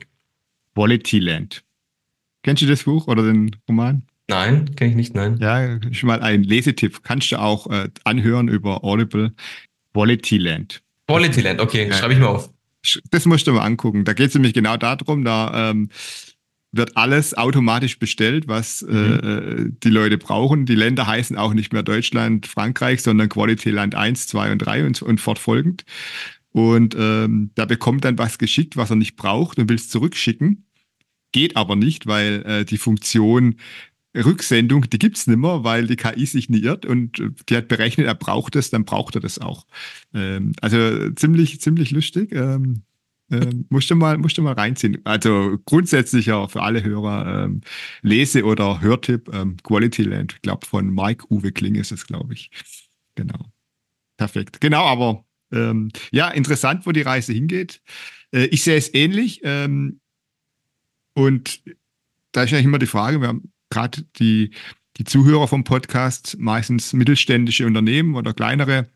[0.75, 1.63] Quality Land.
[2.43, 4.03] Kennst du das Buch oder den Roman?
[4.27, 5.37] Nein, kenne ich nicht, nein.
[5.39, 7.03] Ja, schon mal ein Lesetipp.
[7.03, 9.33] Kannst du auch äh, anhören über Audible.
[9.93, 10.81] Quality Land.
[11.07, 11.93] Quality Land, okay, ja.
[11.93, 12.49] schreibe ich mal auf.
[13.11, 14.03] Das musst du mal angucken.
[14.05, 15.89] Da geht es nämlich genau darum, da ähm,
[16.73, 19.69] wird alles automatisch bestellt, was äh, mhm.
[19.69, 20.65] äh, die Leute brauchen.
[20.65, 24.85] Die Länder heißen auch nicht mehr Deutschland, Frankreich, sondern Quality Land 1, 2 und 3
[24.87, 25.85] und, und fortfolgend.
[26.51, 30.65] Und ähm, da bekommt dann was geschickt, was er nicht braucht und will es zurückschicken.
[31.31, 33.55] Geht aber nicht, weil äh, die Funktion
[34.15, 38.05] Rücksendung, die gibt's nicht mehr, weil die KI sich nie irrt und die hat berechnet,
[38.05, 39.65] er braucht es, dann braucht er das auch.
[40.13, 42.31] Ähm, also ziemlich, ziemlich lustig.
[42.31, 42.83] Ähm,
[43.33, 45.01] ähm, musst, du mal, musst du mal reinziehen.
[45.03, 47.61] Also grundsätzlich ja für alle Hörer ähm,
[48.01, 50.33] Lese- oder Hörtipp ähm, Quality Land.
[50.33, 52.51] Ich glaube, von Mike Uwe Kling ist es, glaube ich.
[53.15, 53.51] Genau.
[54.17, 54.61] Perfekt.
[54.61, 57.81] Genau, aber ähm, ja, interessant, wo die Reise hingeht.
[58.31, 59.41] Äh, ich sehe es ähnlich.
[59.43, 59.99] Ähm,
[61.13, 61.61] und
[62.31, 64.51] da ist ja immer die Frage, wir haben gerade die,
[64.97, 68.87] die Zuhörer vom Podcast, meistens mittelständische Unternehmen oder kleinere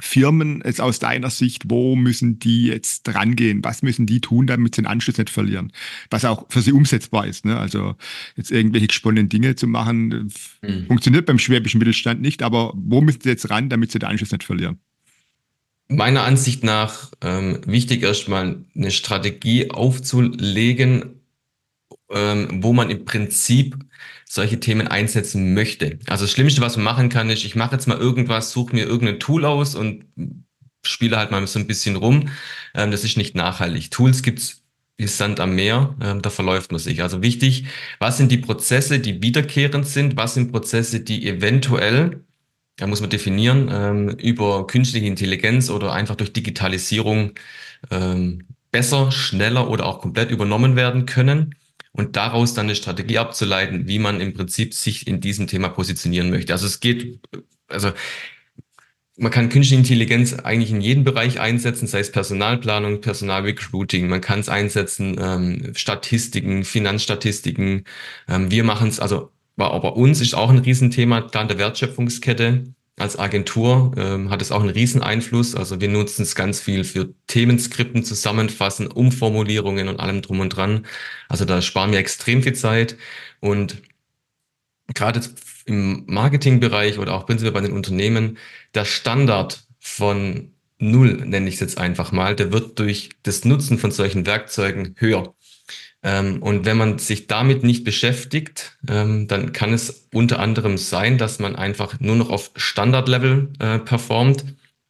[0.00, 3.62] Firmen, jetzt aus deiner Sicht, wo müssen die jetzt rangehen?
[3.62, 5.72] Was müssen die tun, damit sie den Anschluss nicht verlieren?
[6.10, 7.44] Was auch für sie umsetzbar ist.
[7.44, 7.58] Ne?
[7.58, 7.94] Also
[8.36, 10.86] jetzt irgendwelche spannenden Dinge zu machen, mhm.
[10.86, 14.32] funktioniert beim schwäbischen Mittelstand nicht, aber wo müssen sie jetzt ran, damit sie den Anschluss
[14.32, 14.80] nicht verlieren?
[15.86, 21.20] Meiner Ansicht nach ähm, wichtig erstmal eine Strategie aufzulegen,
[22.10, 23.76] ähm, wo man im Prinzip
[24.26, 25.98] solche Themen einsetzen möchte.
[26.06, 28.84] Also das Schlimmste, was man machen kann, ist, ich mache jetzt mal irgendwas, suche mir
[28.84, 30.04] irgendein Tool aus und
[30.82, 32.28] spiele halt mal so ein bisschen rum.
[32.74, 33.90] Ähm, das ist nicht nachhaltig.
[33.90, 34.64] Tools gibt's
[34.96, 37.02] wie Sand am Meer, ähm, da verläuft man sich.
[37.02, 37.64] Also wichtig,
[37.98, 40.16] was sind die Prozesse, die wiederkehrend sind?
[40.16, 42.24] Was sind Prozesse, die eventuell,
[42.76, 47.32] da muss man definieren, ähm, über künstliche Intelligenz oder einfach durch Digitalisierung
[47.90, 51.56] ähm, besser, schneller oder auch komplett übernommen werden können?
[51.96, 56.28] Und daraus dann eine Strategie abzuleiten, wie man im Prinzip sich in diesem Thema positionieren
[56.28, 56.52] möchte.
[56.52, 57.20] Also es geht,
[57.68, 57.92] also
[59.16, 64.08] man kann künstliche Intelligenz eigentlich in jedem Bereich einsetzen, sei es Personalplanung, Personalrecruiting.
[64.08, 67.84] Man kann es einsetzen, ähm, Statistiken, Finanzstatistiken.
[68.28, 73.18] Ähm, wir machen es, also aber uns ist auch ein Riesenthema, Plan der Wertschöpfungskette als
[73.18, 75.54] Agentur ähm, hat es auch einen riesen Einfluss.
[75.54, 80.86] Also wir nutzen es ganz viel für Themenskripten zusammenfassen, Umformulierungen und allem drum und dran.
[81.28, 82.96] Also da sparen wir extrem viel Zeit
[83.40, 83.82] und
[84.94, 85.20] gerade
[85.66, 88.38] im Marketingbereich oder auch prinzipiell bei den Unternehmen,
[88.74, 93.78] der Standard von Null, nenne ich es jetzt einfach mal, der wird durch das Nutzen
[93.78, 95.33] von solchen Werkzeugen höher.
[96.04, 101.16] Ähm, und wenn man sich damit nicht beschäftigt, ähm, dann kann es unter anderem sein,
[101.16, 104.44] dass man einfach nur noch auf Standardlevel äh, performt,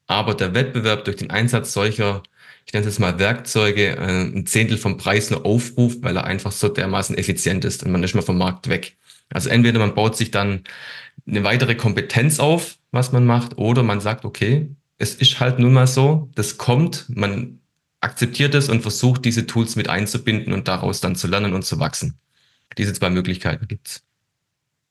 [0.09, 2.25] aber der Wettbewerb durch den Einsatz solcher,
[2.67, 6.25] ich nenne es jetzt mal Werkzeuge, äh, ein Zehntel vom Preis nur aufruft, weil er
[6.25, 8.97] einfach so dermaßen effizient ist und man ist mal vom Markt weg.
[9.33, 10.65] Also entweder man baut sich dann
[11.27, 15.73] eine weitere Kompetenz auf, was man macht, oder man sagt, okay, es ist halt nun
[15.73, 17.61] mal so, das kommt, man
[18.05, 21.81] akzeptiert es und versucht, diese Tools mit einzubinden und daraus dann zu lernen und zu
[21.81, 22.19] wachsen.
[22.77, 24.05] Diese zwei Möglichkeiten gibt's.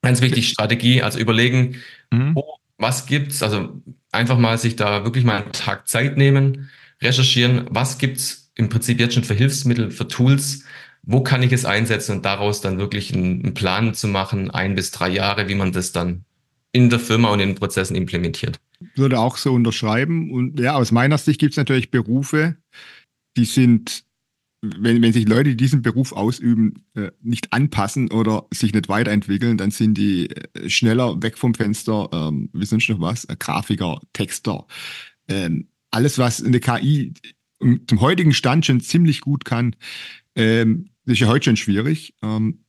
[0.02, 1.78] Ganz wichtig, Strategie, also überlegen,
[2.12, 2.36] mhm.
[2.36, 6.70] wo, was gibt's, also einfach mal sich da wirklich mal einen Tag Zeit nehmen,
[7.02, 10.64] recherchieren, was gibt's im Prinzip jetzt schon für Hilfsmittel, für Tools,
[11.04, 14.76] wo kann ich es einsetzen und daraus dann wirklich einen, einen Plan zu machen, ein
[14.76, 16.26] bis drei Jahre, wie man das dann
[16.72, 18.60] in der Firma und in den Prozessen implementiert.
[18.96, 20.32] Würde auch so unterschreiben.
[20.32, 22.58] Und ja, aus meiner Sicht gibt es natürlich Berufe,
[23.38, 24.04] die sind,
[24.62, 29.58] wenn, wenn sich Leute, die diesen Beruf ausüben, äh, nicht anpassen oder sich nicht weiterentwickeln,
[29.58, 34.66] dann sind die äh, schneller weg vom Fenster, ähm, wie sonst noch was, Grafiker, Texter.
[35.28, 37.14] Ähm, alles, was eine KI
[37.88, 39.76] zum heutigen Stand schon ziemlich gut kann,
[40.36, 42.16] ähm, ist ja heute schon schwierig.
[42.22, 42.64] Ähm,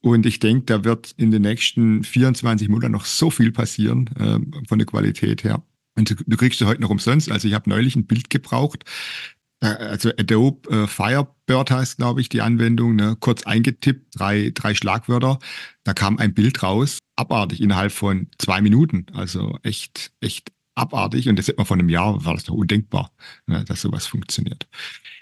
[0.00, 4.52] und ich denke, da wird in den nächsten 24 Monaten noch so viel passieren ähm,
[4.68, 5.62] von der Qualität her.
[5.96, 7.30] Und du, du kriegst du heute noch umsonst.
[7.30, 8.84] Also ich habe neulich ein Bild gebraucht,
[9.60, 13.16] also Adobe äh, Firebird heißt, glaube ich, die Anwendung, ne?
[13.18, 15.38] kurz eingetippt, drei, drei Schlagwörter,
[15.84, 19.06] da kam ein Bild raus, abartig innerhalb von zwei Minuten.
[19.14, 23.10] Also echt, echt abartig und das hätte man vor einem Jahr, war das doch undenkbar,
[23.46, 24.68] ne, dass sowas funktioniert.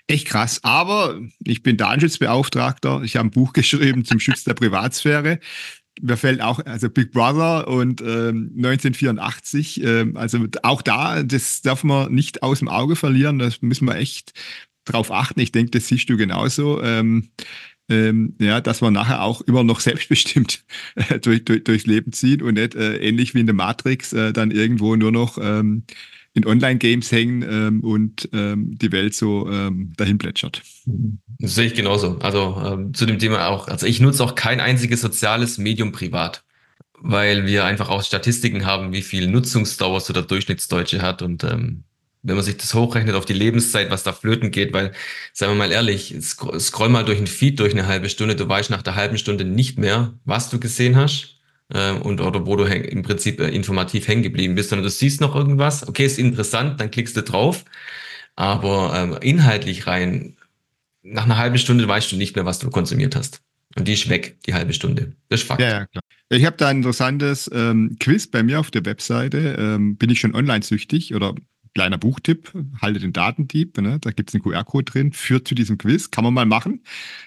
[0.07, 0.63] Echt krass.
[0.63, 3.03] Aber ich bin Datenschutzbeauftragter.
[3.03, 5.39] Ich habe ein Buch geschrieben zum Schutz der Privatsphäre.
[6.01, 11.85] Mir fällt auch, also Big Brother und ähm, 1984, ähm, also auch da, das darf
[11.85, 13.39] man nicht aus dem Auge verlieren.
[13.39, 14.33] Das müssen wir echt
[14.85, 15.41] drauf achten.
[15.41, 16.83] Ich denke, das siehst du genauso.
[16.83, 17.31] Ähm,
[17.89, 22.43] ähm, ja, dass man nachher auch immer noch selbstbestimmt äh, durch, durch, durchs Leben zieht
[22.43, 25.85] und nicht äh, ähnlich wie in der Matrix äh, dann irgendwo nur noch ähm,
[26.35, 30.63] in Online-Games hängen ähm, und ähm, die Welt so ähm, dahin plätschert.
[31.39, 32.19] Das sehe ich genauso.
[32.19, 33.69] Also ähm, zu dem Thema auch.
[33.69, 36.43] Also ich nutze auch kein einziges soziales Medium privat,
[37.01, 41.85] weil wir einfach auch Statistiken haben, wie viel Nutzungsdauer so der Durchschnittsdeutsche hat und ähm,
[42.27, 44.93] wenn man sich das hochrechnet auf die Lebenszeit, was da flöten geht, weil,
[45.35, 48.71] sagen wir mal ehrlich, scroll mal durch ein Feed durch eine halbe Stunde, du weißt
[48.71, 51.34] nach der halben Stunde nicht mehr, was du gesehen hast
[51.69, 55.35] und oder wo du im Prinzip äh, informativ hängen geblieben bist, sondern du siehst noch
[55.35, 57.65] irgendwas, okay, ist interessant, dann klickst du drauf,
[58.37, 60.37] aber ähm, inhaltlich rein,
[61.03, 63.41] nach einer halben Stunde weißt du nicht mehr, was du konsumiert hast.
[63.77, 65.13] Und die ist weg, die halbe Stunde.
[65.29, 65.61] Das ist Fakt.
[65.61, 66.03] Ja, ja klar.
[66.31, 69.57] Ich habe da ein interessantes ähm, Quiz bei mir auf der Webseite.
[69.59, 71.35] Ähm, bin ich schon online süchtig oder
[71.75, 73.99] kleiner Buchtipp, halte den Datendieb, ne?
[74.01, 76.83] da gibt es einen QR-Code drin, führt zu diesem Quiz, kann man mal machen,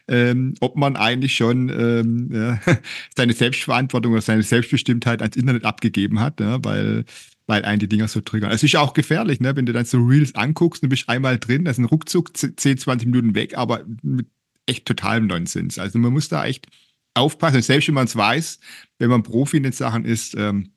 [0.07, 2.59] ähm, ob man eigentlich schon ähm, ja,
[3.15, 6.59] seine Selbstverantwortung oder seine Selbstbestimmtheit ans Internet abgegeben hat, ne?
[6.63, 7.05] weil
[7.49, 8.51] weil einen die Dinger so triggern.
[8.51, 9.55] Es ist auch gefährlich, ne?
[9.55, 12.57] wenn du dann so Reels anguckst und bist einmal drin, das ist ein Ruckzuck 10,
[12.57, 14.27] 20 Minuten weg, aber mit
[14.65, 15.79] echt totalem Nonsens.
[15.79, 16.67] Also man muss da echt
[17.13, 18.59] aufpassen, selbst wenn man es weiß,
[18.99, 20.71] wenn man Profi in den Sachen ist, ähm,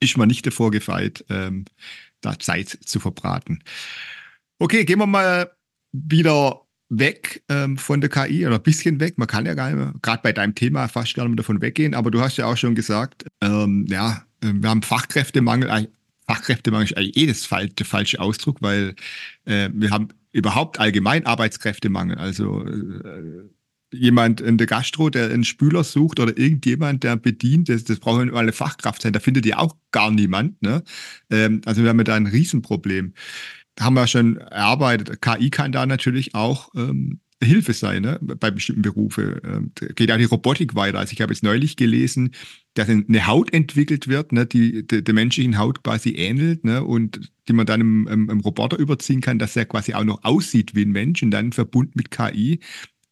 [0.00, 1.64] ist man nicht davor gefeit, ähm,
[2.20, 3.62] da Zeit zu verbraten.
[4.58, 5.50] Okay, gehen wir mal
[5.92, 9.18] wieder weg ähm, von der KI oder ein bisschen weg.
[9.18, 11.94] Man kann ja gar nicht gerade bei deinem Thema fast gar nicht mehr davon weggehen,
[11.94, 15.88] aber du hast ja auch schon gesagt, ähm, ja, äh, wir haben Fachkräftemangel.
[16.26, 18.94] Fachkräftemangel ist eigentlich eh das fal der falsche Ausdruck, weil
[19.44, 22.18] äh, wir haben überhaupt allgemein Arbeitskräftemangel.
[22.18, 23.48] Also äh,
[23.92, 28.32] jemand in der Gastro, der einen Spüler sucht oder irgendjemand, der bedient, das, das braucht
[28.32, 29.12] eine Fachkraft sein.
[29.12, 30.60] Da findet ihr auch gar niemand.
[30.62, 30.82] Ne?
[31.30, 33.14] Ähm, also wir haben da ein Riesenproblem.
[33.80, 35.22] Haben wir schon erarbeitet.
[35.22, 38.18] KI kann da natürlich auch ähm, Hilfe sein ne?
[38.20, 39.40] bei bestimmten Berufen.
[39.44, 40.98] Ähm, geht auch die Robotik weiter.
[40.98, 42.32] Also ich habe jetzt neulich gelesen,
[42.74, 47.52] dass eine Haut entwickelt wird, ne, die der menschlichen Haut quasi ähnelt ne, und die
[47.52, 50.82] man dann im, im, im Roboter überziehen kann, dass er quasi auch noch aussieht wie
[50.82, 52.60] ein Mensch und dann verbunden mit KI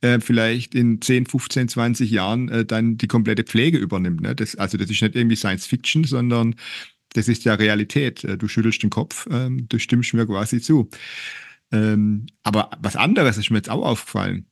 [0.07, 4.21] äh, vielleicht in 10, 15, 20 Jahren äh, dann die komplette Pflege übernimmt.
[4.21, 4.35] Ne?
[4.35, 6.55] Das, also das ist nicht irgendwie Science Fiction, sondern
[7.13, 8.23] das ist ja Realität.
[8.25, 10.89] Äh, du schüttelst den Kopf, ähm, du stimmst mir quasi zu.
[11.73, 14.47] Ähm, aber was anderes ist mir jetzt auch aufgefallen.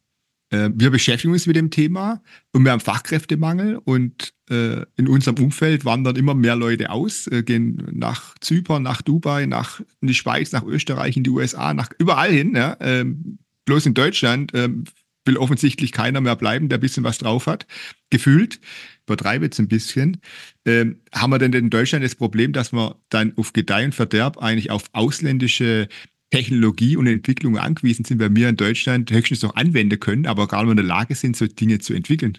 [0.50, 2.20] Äh, wir beschäftigen uns mit dem Thema
[2.52, 7.42] und wir haben Fachkräftemangel und äh, in unserem Umfeld wandern immer mehr Leute aus, äh,
[7.44, 11.90] gehen nach Zypern, nach Dubai, nach in die Schweiz, nach Österreich, in die USA, nach
[11.98, 12.56] überall hin.
[12.56, 12.76] Ja?
[12.80, 14.84] Ähm, bloß in Deutschland ähm,
[15.24, 17.66] will offensichtlich keiner mehr bleiben, der ein bisschen was drauf hat.
[18.10, 18.60] Gefühlt,
[19.06, 20.18] übertreibe jetzt ein bisschen,
[20.64, 24.42] ähm, haben wir denn in Deutschland das Problem, dass wir dann auf Gedeih und Verderb
[24.42, 25.88] eigentlich auf ausländische
[26.30, 30.62] Technologie und Entwicklung angewiesen sind, weil wir in Deutschland höchstens noch anwenden können, aber gar
[30.62, 32.38] nicht in der Lage sind, so Dinge zu entwickeln.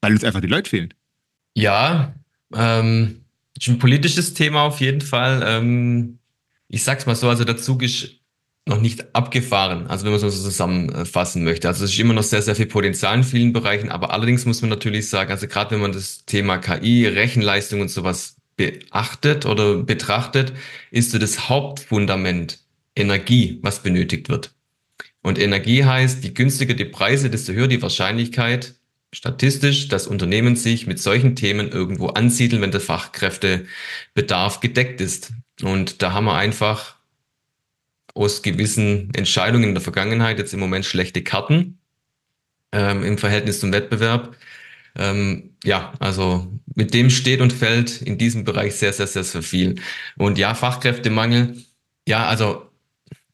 [0.00, 0.94] Weil uns einfach die Leute fehlen.
[1.54, 2.14] Ja,
[2.54, 3.20] ähm,
[3.56, 5.42] ist ein politisches Thema auf jeden Fall.
[5.44, 6.18] Ähm,
[6.68, 8.19] ich sag's mal so, also der Zug ist
[8.66, 11.68] noch nicht abgefahren, also wenn man es so zusammenfassen möchte.
[11.68, 14.60] Also es ist immer noch sehr, sehr viel Potenzial in vielen Bereichen, aber allerdings muss
[14.60, 19.82] man natürlich sagen, also gerade wenn man das Thema KI, Rechenleistung und sowas beachtet oder
[19.82, 20.52] betrachtet,
[20.90, 22.58] ist so das Hauptfundament
[22.94, 24.52] Energie, was benötigt wird.
[25.22, 28.74] Und Energie heißt, je günstiger die Preise, desto höher die Wahrscheinlichkeit,
[29.12, 35.32] statistisch, dass Unternehmen sich mit solchen Themen irgendwo ansiedeln, wenn der Fachkräftebedarf gedeckt ist.
[35.62, 36.96] Und da haben wir einfach
[38.20, 41.78] aus gewissen Entscheidungen in der Vergangenheit jetzt im Moment schlechte Karten
[42.72, 44.36] ähm, im Verhältnis zum Wettbewerb.
[44.96, 49.42] Ähm, ja, also mit dem steht und fällt in diesem Bereich sehr, sehr, sehr, sehr
[49.42, 49.76] viel.
[50.16, 51.56] Und ja, Fachkräftemangel.
[52.06, 52.70] Ja, also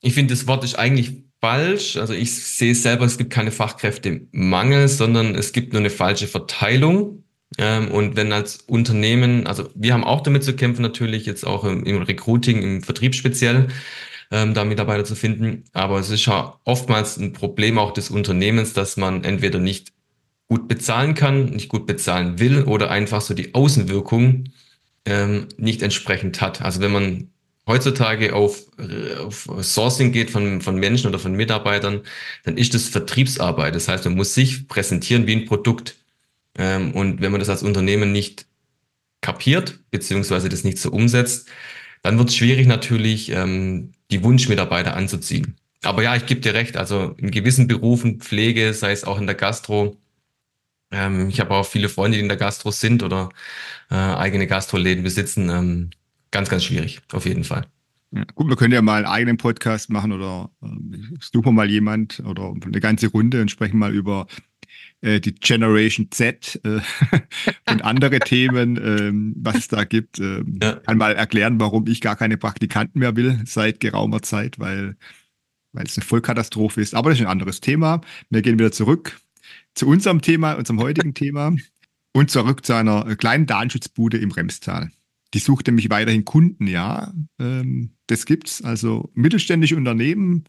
[0.01, 1.97] ich finde, das Wort ist eigentlich falsch.
[1.97, 7.25] Also ich sehe selber, es gibt keine Fachkräftemangel, sondern es gibt nur eine falsche Verteilung.
[7.59, 11.65] Ähm, und wenn als Unternehmen, also wir haben auch damit zu kämpfen, natürlich jetzt auch
[11.65, 13.69] im, im Recruiting, im Vertrieb speziell,
[14.31, 15.65] ähm, da Mitarbeiter zu finden.
[15.73, 19.93] Aber es ist ja oftmals ein Problem auch des Unternehmens, dass man entweder nicht
[20.49, 24.45] gut bezahlen kann, nicht gut bezahlen will oder einfach so die Außenwirkung
[25.05, 26.63] ähm, nicht entsprechend hat.
[26.63, 27.31] Also wenn man
[27.67, 28.65] heutzutage auf,
[29.19, 32.03] auf Sourcing geht von, von Menschen oder von Mitarbeitern,
[32.45, 33.75] dann ist das Vertriebsarbeit.
[33.75, 35.97] Das heißt, man muss sich präsentieren wie ein Produkt.
[36.57, 38.47] Ähm, und wenn man das als Unternehmen nicht
[39.21, 41.49] kapiert, beziehungsweise das nicht so umsetzt,
[42.07, 45.57] dann wird es schwierig natürlich, ähm, die Wunschmitarbeiter anzuziehen.
[45.83, 49.27] Aber ja, ich gebe dir recht, also in gewissen Berufen, Pflege, sei es auch in
[49.27, 49.97] der Gastro,
[50.93, 53.31] ähm, ich habe auch viele Freunde, die in der Gastro sind oder
[53.91, 55.49] äh, eigene Gastroläden besitzen.
[55.51, 55.91] Ähm,
[56.31, 57.67] ganz, ganz schwierig, auf jeden Fall.
[58.13, 60.67] Ja, gut, wir können ja mal einen eigenen Podcast machen oder äh,
[61.21, 64.29] suchen wir mal jemand oder eine ganze Runde und sprechen mal über
[65.03, 66.81] äh, die Generation Z äh,
[67.71, 70.19] und andere Themen, ähm, was es da gibt.
[70.19, 70.77] Ähm, ja.
[70.77, 74.97] Kann mal erklären, warum ich gar keine Praktikanten mehr will seit geraumer Zeit, weil,
[75.73, 76.95] weil es eine Vollkatastrophe ist.
[76.95, 78.01] Aber das ist ein anderes Thema.
[78.31, 79.21] Wir gehen wieder zurück
[79.75, 81.55] zu unserem Thema, unserem heutigen Thema
[82.13, 84.91] und zurück zu einer kleinen Datenschutzbude im Remstal.
[85.35, 87.13] Die sucht nämlich weiterhin Kunden, ja.
[87.39, 88.63] Ähm, das gibt's.
[88.63, 90.45] Also mittelständische Unternehmen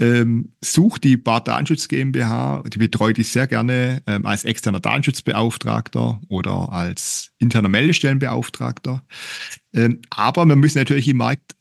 [0.00, 6.20] ähm, sucht die Bar Datenschutz GmbH, die betreut ich sehr gerne ähm, als externer Datenschutzbeauftragter
[6.28, 9.02] oder als interner Meldestellenbeauftragter.
[9.74, 11.56] Ähm, aber wir müssen natürlich im Markt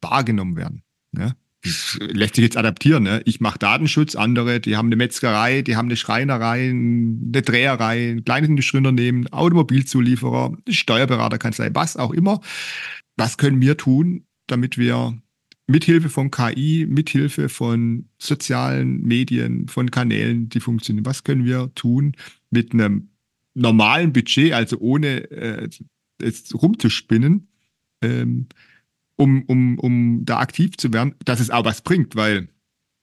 [0.00, 0.82] wahrgenommen werden.
[1.12, 1.34] Ne?
[1.62, 3.02] Das lässt sich jetzt adaptieren.
[3.02, 3.22] Ne?
[3.24, 8.24] Ich mache Datenschutz, andere, die haben eine Metzgerei, die haben eine Schreinerei, eine Dreherei, ein
[8.24, 12.40] kleines Industrieunternehmen, Automobilzulieferer, Steuerberaterkanzlei, was auch immer.
[13.16, 15.18] Was können wir tun, damit wir
[15.68, 22.16] mithilfe von KI, mithilfe von sozialen Medien, von Kanälen, die funktionieren, was können wir tun
[22.50, 23.10] mit einem
[23.54, 25.68] normalen Budget, also ohne äh,
[26.20, 27.48] jetzt rumzuspinnen,
[28.02, 28.46] ähm,
[29.16, 32.48] um, um, um da aktiv zu werden, dass es auch was bringt, weil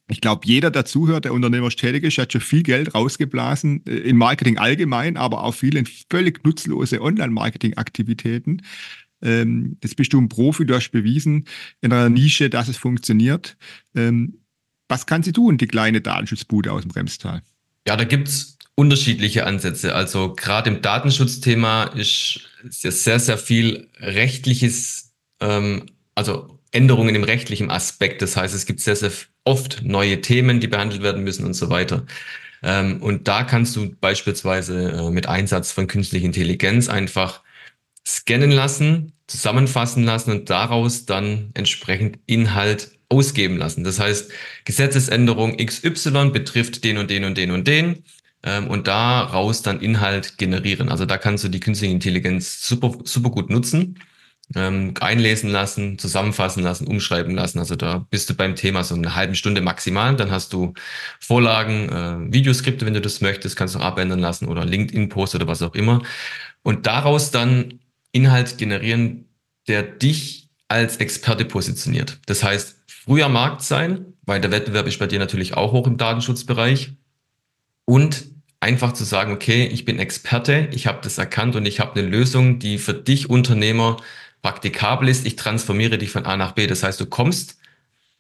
[0.07, 3.95] ich glaube, jeder, der zuhört, der unternehmerisch tätig ist, hat schon viel Geld rausgeblasen äh,
[3.97, 8.61] in Marketing allgemein, aber auch viele völlig nutzlose Online-Marketing-Aktivitäten.
[9.25, 11.45] Ähm, jetzt bist du ein Profi, du hast bewiesen
[11.81, 13.57] in einer Nische, dass es funktioniert.
[13.95, 14.39] Ähm,
[14.87, 17.41] was kann sie tun, die kleine Datenschutzbude aus dem Bremstal?
[17.87, 19.95] Ja, da gibt's unterschiedliche Ansätze.
[19.95, 28.21] Also gerade im Datenschutzthema ist sehr, sehr viel rechtliches ähm, also Änderungen im rechtlichen Aspekt.
[28.21, 29.11] Das heißt, es gibt sehr, sehr
[29.43, 32.05] oft neue Themen, die behandelt werden müssen und so weiter.
[32.63, 37.43] Ähm, und da kannst du beispielsweise äh, mit Einsatz von künstlicher Intelligenz einfach
[38.07, 43.83] scannen lassen, zusammenfassen lassen und daraus dann entsprechend Inhalt ausgeben lassen.
[43.83, 44.31] Das heißt,
[44.65, 48.03] Gesetzesänderung XY betrifft den und den und den und den
[48.43, 50.89] ähm, und daraus dann Inhalt generieren.
[50.89, 53.99] Also da kannst du die künstliche Intelligenz super, super gut nutzen
[54.53, 57.59] ähm, einlesen lassen, zusammenfassen lassen, umschreiben lassen.
[57.59, 60.15] Also da bist du beim Thema so eine halbe Stunde maximal.
[60.15, 60.73] Dann hast du
[61.19, 65.61] Vorlagen, äh, Videoskripte, wenn du das möchtest, kannst du abändern lassen oder LinkedIn-Post oder was
[65.61, 66.03] auch immer.
[66.61, 67.79] Und daraus dann
[68.15, 69.25] Inhalt generieren,
[69.67, 72.19] der dich als Experte positioniert.
[72.25, 75.97] Das heißt, früher Markt sein, weil der Wettbewerb ist bei dir natürlich auch hoch im
[75.97, 76.93] Datenschutzbereich.
[77.85, 78.25] Und
[78.59, 82.07] einfach zu sagen, okay, ich bin Experte, ich habe das erkannt und ich habe eine
[82.07, 83.97] Lösung, die für dich Unternehmer
[84.41, 86.65] praktikabel ist, ich transformiere dich von A nach B.
[86.65, 87.57] Das heißt, du kommst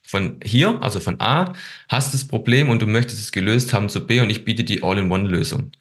[0.03, 1.53] von hier, also von A,
[1.89, 4.83] hast das Problem und du möchtest es gelöst haben zu B und ich biete die
[4.83, 5.71] All-in-One-Lösung.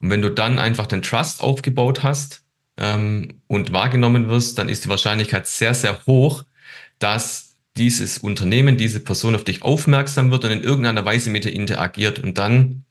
[0.00, 2.42] Und wenn du dann einfach den Trust aufgebaut hast
[2.82, 6.44] ähm, und wahrgenommen wirst, dann ist die Wahrscheinlichkeit sehr, sehr hoch,
[6.98, 11.52] dass dieses Unternehmen, diese Person auf dich aufmerksam wird und in irgendeiner Weise mit dir
[11.52, 12.18] interagiert.
[12.18, 12.84] Und dann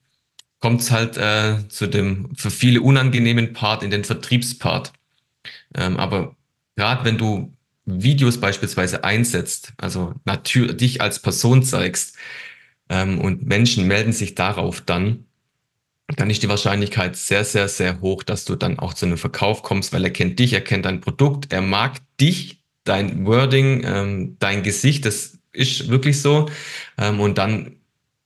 [0.59, 4.93] kommt es halt äh, zu dem für viele unangenehmen Part in den Vertriebspart.
[5.75, 6.35] Ähm, aber
[6.75, 7.53] gerade wenn du
[7.85, 12.15] Videos beispielsweise einsetzt, also natürlich dich als Person zeigst
[12.89, 15.25] ähm, und Menschen melden sich darauf dann,
[16.15, 19.63] dann ist die Wahrscheinlichkeit sehr, sehr, sehr hoch, dass du dann auch zu einem Verkauf
[19.63, 24.37] kommst, weil er kennt dich, er kennt dein Produkt, er mag dich, dein Wording, ähm,
[24.39, 26.49] dein Gesicht, das ist wirklich so.
[26.97, 27.77] Ähm, und dann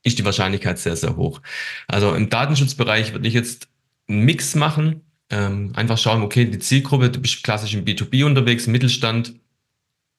[0.04, 1.42] ist die Wahrscheinlichkeit sehr, sehr hoch.
[1.88, 3.68] Also im Datenschutzbereich würde ich jetzt
[4.08, 8.68] einen Mix machen ähm, einfach schauen, okay, die Zielgruppe, du bist klassisch im B2B unterwegs,
[8.68, 9.34] Mittelstand,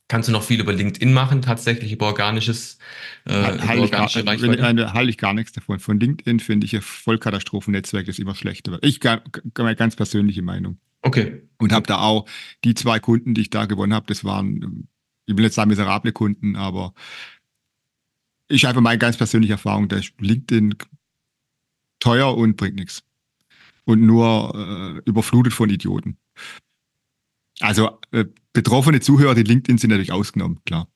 [0.09, 2.79] kannst du noch viel über LinkedIn machen, tatsächlich über organisches,
[3.25, 4.63] äh, heil über organische gar, Reichweite?
[4.63, 5.81] Wenn, halte ich gar nichts davon.
[5.81, 8.79] Von LinkedIn finde ich ein Vollkatastrophennetzwerk ist immer schlechter.
[8.83, 10.79] Ich meine ganz persönliche Meinung.
[11.03, 11.43] Okay.
[11.59, 12.27] Und habe da auch
[12.65, 14.89] die zwei Kunden, die ich da gewonnen habe, das waren,
[15.27, 16.95] ich will jetzt sagen miserable Kunden, aber
[18.49, 20.75] ich einfach meine ganz persönliche Erfahrung, dass LinkedIn
[21.99, 23.03] teuer und bringt nichts
[23.85, 26.17] und nur äh, überflutet von Idioten.
[27.61, 30.89] Also äh, betroffene Zuhörer, die LinkedIn sind natürlich ausgenommen, klar.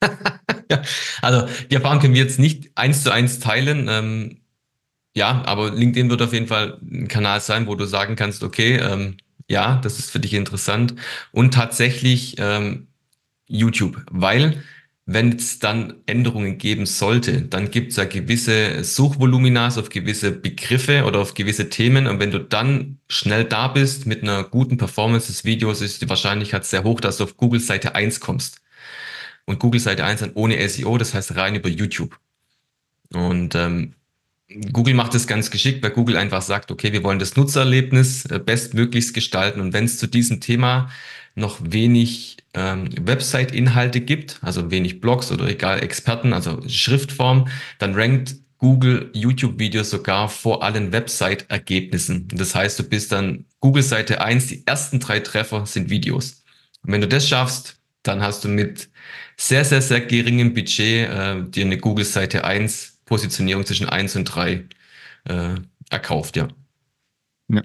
[0.70, 0.82] ja,
[1.22, 3.88] also die Erfahrung können wir jetzt nicht eins zu eins teilen.
[3.90, 4.36] Ähm,
[5.16, 8.76] ja, aber LinkedIn wird auf jeden Fall ein Kanal sein, wo du sagen kannst, okay,
[8.76, 9.16] ähm,
[9.48, 10.94] ja, das ist für dich interessant.
[11.32, 12.88] Und tatsächlich ähm,
[13.46, 14.62] YouTube, weil
[15.10, 21.04] wenn es dann Änderungen geben sollte, dann gibt es ja gewisse Suchvoluminas auf gewisse Begriffe
[21.04, 22.06] oder auf gewisse Themen.
[22.06, 26.10] Und wenn du dann schnell da bist mit einer guten Performance des Videos, ist die
[26.10, 28.60] Wahrscheinlichkeit sehr hoch, dass du auf Google Seite 1 kommst.
[29.46, 32.18] Und Google Seite 1 dann ohne SEO, das heißt rein über YouTube.
[33.14, 33.94] Und ähm,
[34.72, 38.38] Google macht es ganz geschickt, weil Google einfach sagt, okay, wir wollen das Nutzererlebnis äh,
[38.38, 39.62] bestmöglichst gestalten.
[39.62, 40.90] Und wenn es zu diesem Thema
[41.38, 48.36] noch wenig ähm, Website-Inhalte gibt, also wenig Blogs oder egal Experten, also Schriftform, dann rankt
[48.58, 52.28] Google YouTube-Videos sogar vor allen Website-Ergebnissen.
[52.28, 56.42] Das heißt, du bist dann Google-Seite 1, die ersten drei Treffer sind Videos.
[56.82, 58.90] Und wenn du das schaffst, dann hast du mit
[59.36, 64.64] sehr, sehr, sehr geringem Budget äh, dir eine Google-Seite 1 Positionierung zwischen 1 und 3
[65.24, 65.54] äh,
[65.90, 66.48] erkauft, ja.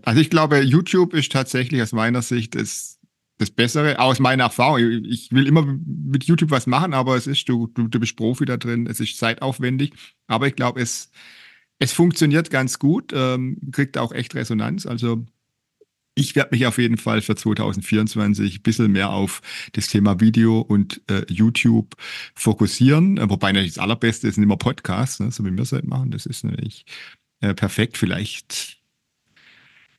[0.04, 2.93] Also ich glaube, YouTube ist tatsächlich aus meiner Sicht das
[3.44, 4.80] das Bessere, aus meiner Erfahrung.
[5.06, 8.46] Ich will immer mit YouTube was machen, aber es ist, du, du, du bist Profi
[8.46, 9.94] da drin, es ist zeitaufwendig.
[10.28, 11.12] Aber ich glaube, es,
[11.80, 14.86] es funktioniert ganz gut, ähm, kriegt auch echt Resonanz.
[14.86, 15.26] Also
[16.16, 19.42] ich werde mich auf jeden Fall für 2024 ein bisschen mehr auf
[19.74, 21.96] das Thema Video und äh, YouTube
[22.36, 23.18] fokussieren.
[23.30, 26.12] Wobei natürlich das Allerbeste sind immer Podcasts, ne, so wie wir es halt machen.
[26.12, 26.86] Das ist natürlich
[27.42, 27.98] äh, perfekt.
[27.98, 28.83] Vielleicht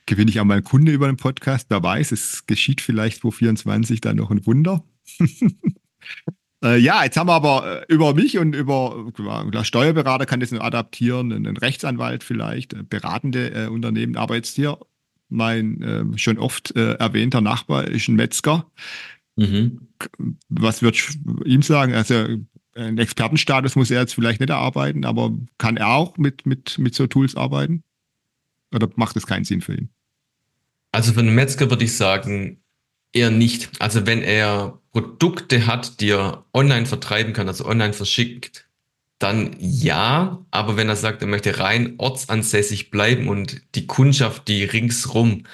[0.07, 1.67] gewinne ich auch mal einen Kunde über den Podcast.
[1.71, 4.85] Wer weiß, es geschieht vielleicht vor 24 dann noch ein Wunder.
[6.65, 9.11] äh, ja, jetzt haben wir aber äh, über mich und über
[9.53, 14.17] der Steuerberater kann das nur adaptieren, ein Rechtsanwalt vielleicht, äh, beratende äh, Unternehmen.
[14.17, 14.79] Aber jetzt hier
[15.29, 18.71] mein äh, schon oft äh, erwähnter Nachbar ist ein Metzger.
[19.37, 19.89] Mhm.
[20.49, 21.95] Was würde ich ihm sagen?
[21.95, 22.27] Also
[22.77, 26.95] ein Expertenstatus muss er jetzt vielleicht nicht erarbeiten, aber kann er auch mit, mit, mit
[26.95, 27.85] so Tools arbeiten?
[28.75, 29.89] Oder macht es keinen Sinn für ihn?
[30.93, 32.63] Also für einen Metzger würde ich sagen,
[33.13, 33.71] eher nicht.
[33.81, 38.69] Also wenn er Produkte hat, die er online vertreiben kann, also online verschickt,
[39.19, 40.45] dann ja.
[40.51, 45.45] Aber wenn er sagt, er möchte rein ortsansässig bleiben und die Kundschaft, die ringsrum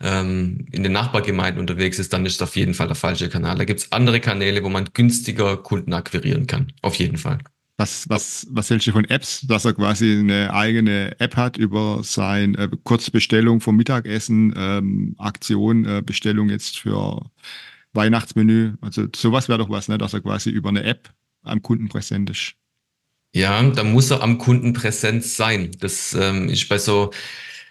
[0.00, 3.56] ähm, in den Nachbargemeinden unterwegs ist, dann ist das auf jeden Fall der falsche Kanal.
[3.56, 6.72] Da gibt es andere Kanäle, wo man günstiger Kunden akquirieren kann.
[6.82, 7.38] Auf jeden Fall.
[7.78, 12.00] Was, was, was hältst du von Apps, dass er quasi eine eigene App hat über
[12.02, 17.20] sein äh, Kurzbestellung vom Mittagessen, ähm, Aktion, äh, Bestellung jetzt für
[17.92, 18.74] Weihnachtsmenü.
[18.80, 21.12] Also sowas wäre doch was, ne, dass er quasi über eine App
[21.42, 22.54] am Kunden präsent ist.
[23.34, 25.70] Ja, da muss er am Kunden präsent sein.
[25.80, 27.10] Das ähm, ist bei so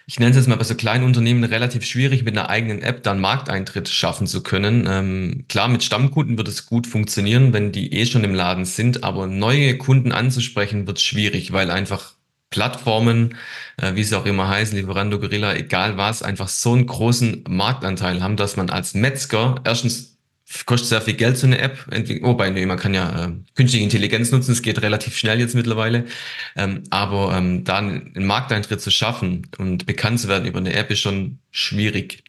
[0.08, 3.02] ich nenne es jetzt mal bei so kleinen Unternehmen relativ schwierig, mit einer eigenen App
[3.02, 4.86] dann Markteintritt schaffen zu können.
[4.88, 9.02] Ähm, klar, mit Stammkunden wird es gut funktionieren, wenn die eh schon im Laden sind,
[9.02, 12.14] aber neue Kunden anzusprechen wird schwierig, weil einfach
[12.50, 13.36] Plattformen,
[13.78, 18.22] äh, wie sie auch immer heißen, Lieferando, Gorilla, egal was, einfach so einen großen Marktanteil
[18.22, 20.15] haben, dass man als Metzger erstens
[20.64, 21.86] kostet sehr viel Geld, so eine App.
[22.22, 26.06] Wobei, nee, man kann ja äh, künstliche Intelligenz nutzen, es geht relativ schnell jetzt mittlerweile.
[26.54, 30.90] Ähm, aber ähm, da einen Markteintritt zu schaffen und bekannt zu werden über eine App
[30.90, 32.22] ist schon schwierig.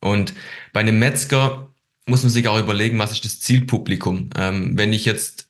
[0.00, 0.34] Und
[0.72, 1.70] bei einem Metzger
[2.06, 4.28] muss man sich auch überlegen, was ist das Zielpublikum.
[4.36, 5.48] Ähm, wenn ich jetzt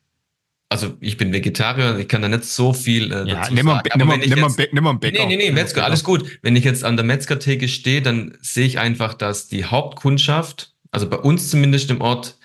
[0.71, 3.89] also ich bin Vegetarier, ich kann da nicht so viel äh, ja, dazu nimm sagen.
[3.97, 5.27] Nimm mal, nimm mal, nimm mal Bäcker.
[5.27, 6.39] Nee, nee, nee, Metzger, alles gut.
[6.43, 11.09] Wenn ich jetzt an der Metzgertheke stehe, dann sehe ich einfach, dass die Hauptkundschaft also
[11.09, 12.39] bei uns zumindest im Ort,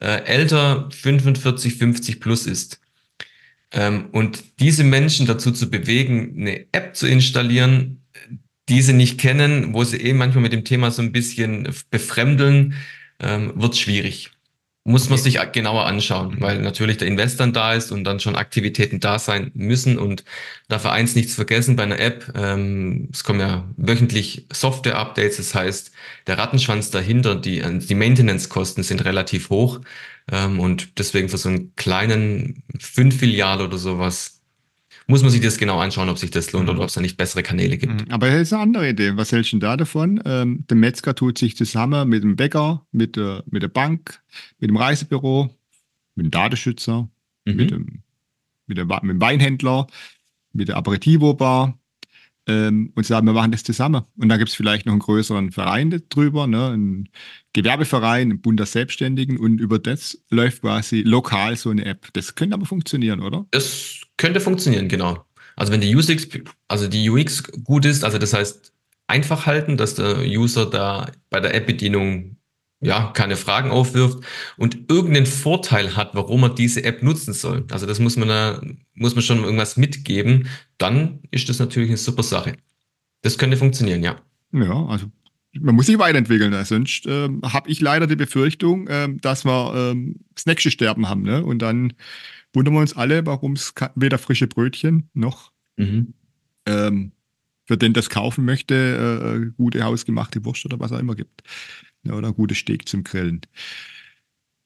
[0.00, 2.80] äh, älter 45, 50 plus ist.
[3.72, 8.02] Ähm, und diese Menschen dazu zu bewegen, eine App zu installieren,
[8.68, 12.74] die sie nicht kennen, wo sie eben manchmal mit dem Thema so ein bisschen befremdeln,
[13.20, 14.35] ähm, wird schwierig
[14.86, 19.00] muss man sich genauer anschauen, weil natürlich der Investor da ist und dann schon Aktivitäten
[19.00, 20.24] da sein müssen und
[20.68, 22.32] dafür eins nichts vergessen bei einer App.
[22.36, 25.90] Ähm, es kommen ja wöchentlich Software-Updates, das heißt,
[26.28, 29.80] der Rattenschwanz dahinter, die, die Maintenance-Kosten sind relativ hoch
[30.30, 34.35] ähm, und deswegen für so einen kleinen fünf Filial oder sowas
[35.06, 36.70] muss man sich das genau anschauen, ob sich das lohnt mhm.
[36.70, 37.92] oder ob es da nicht bessere Kanäle gibt.
[37.92, 38.12] Mhm.
[38.12, 39.16] Aber das ist eine andere Idee.
[39.16, 40.20] Was hältst du da davon?
[40.24, 44.20] Ähm, der Metzger tut sich zusammen mit dem Bäcker, mit der, mit der Bank,
[44.58, 45.54] mit dem Reisebüro,
[46.16, 47.08] mit dem Datenschützer,
[47.44, 47.56] mhm.
[47.56, 48.02] mit, dem,
[48.66, 49.86] mit, der, mit dem Weinhändler,
[50.52, 51.78] mit der Aperitivo-Bar
[52.46, 54.02] ähm, und sagen, wir machen das zusammen.
[54.16, 56.70] Und da gibt es vielleicht noch einen größeren Verein drüber, ne?
[56.70, 57.08] ein
[57.52, 62.08] Gewerbeverein, ein Bund der Selbstständigen und über das läuft quasi lokal so eine App.
[62.12, 63.46] Das könnte aber funktionieren, oder?
[63.50, 65.24] Das könnte funktionieren, genau.
[65.56, 66.28] Also wenn die UX,
[66.68, 68.72] also die UX gut ist, also das heißt
[69.06, 72.36] einfach halten, dass der User da bei der App-Bedienung
[72.80, 74.18] ja keine Fragen aufwirft
[74.56, 77.64] und irgendeinen Vorteil hat, warum er diese App nutzen soll.
[77.70, 78.60] Also das muss man da
[78.94, 80.48] muss man schon irgendwas mitgeben.
[80.78, 82.56] Dann ist das natürlich eine super Sache.
[83.22, 84.20] Das könnte funktionieren, ja.
[84.52, 85.10] Ja, also
[85.60, 86.50] man muss sich weiterentwickeln.
[86.50, 86.64] Ne?
[86.64, 91.22] Sonst äh, habe ich leider die Befürchtung, äh, dass wir äh, das nächste Sterben haben.
[91.22, 91.44] Ne?
[91.44, 91.94] Und dann
[92.52, 96.14] wundern wir uns alle, warum es weder frische Brötchen noch mhm.
[96.66, 97.12] ähm,
[97.66, 101.42] für den das kaufen möchte, äh, gute hausgemachte Wurst oder was auch immer gibt.
[102.06, 103.40] Ja, oder ein gutes Steak zum Grillen.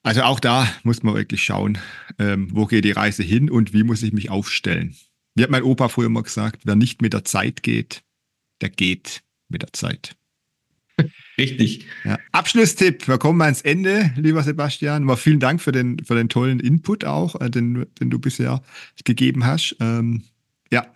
[0.02, 1.78] Also auch da muss man wirklich schauen,
[2.18, 4.96] ähm, wo geht die Reise hin und wie muss ich mich aufstellen.
[5.34, 8.02] Wie hat mein Opa früher immer gesagt, wer nicht mit der Zeit geht,
[8.60, 10.16] der geht mit der Zeit.
[11.38, 11.86] Richtig.
[12.04, 12.18] Ja.
[12.32, 15.04] Abschlusstipp, wir kommen ans Ende, lieber Sebastian.
[15.04, 18.62] Mal vielen Dank für den, für den tollen Input auch, äh, den, den du bisher
[19.04, 19.76] gegeben hast.
[19.80, 20.24] Ähm,
[20.70, 20.86] ja.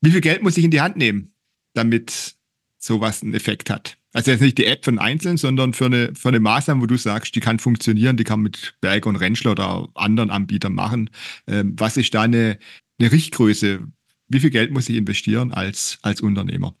[0.00, 1.32] Wie viel Geld muss ich in die Hand nehmen,
[1.72, 2.36] damit
[2.78, 3.96] sowas einen Effekt hat?
[4.14, 6.96] Also jetzt nicht die App von Einzelnen, sondern für eine, für eine Maßnahme, wo du
[6.96, 11.10] sagst, die kann funktionieren, die kann mit Berger und Rentschler oder anderen Anbietern machen.
[11.48, 12.58] Ähm, was ist da eine,
[13.00, 13.80] eine Richtgröße?
[14.28, 16.74] Wie viel Geld muss ich investieren als, als Unternehmer?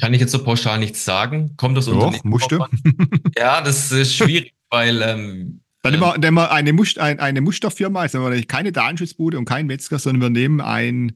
[0.00, 1.54] Kann ich jetzt so pauschal nichts sagen?
[1.56, 2.64] Kommt das Doch, musst du.
[3.36, 7.40] Ja, das ist schwierig, weil ähm, dann nehmen wir, nehmen wir eine, Must, ein, eine
[7.40, 11.12] Musterfirma, also keine Datenschutzbude und kein Metzger, sondern wir nehmen ein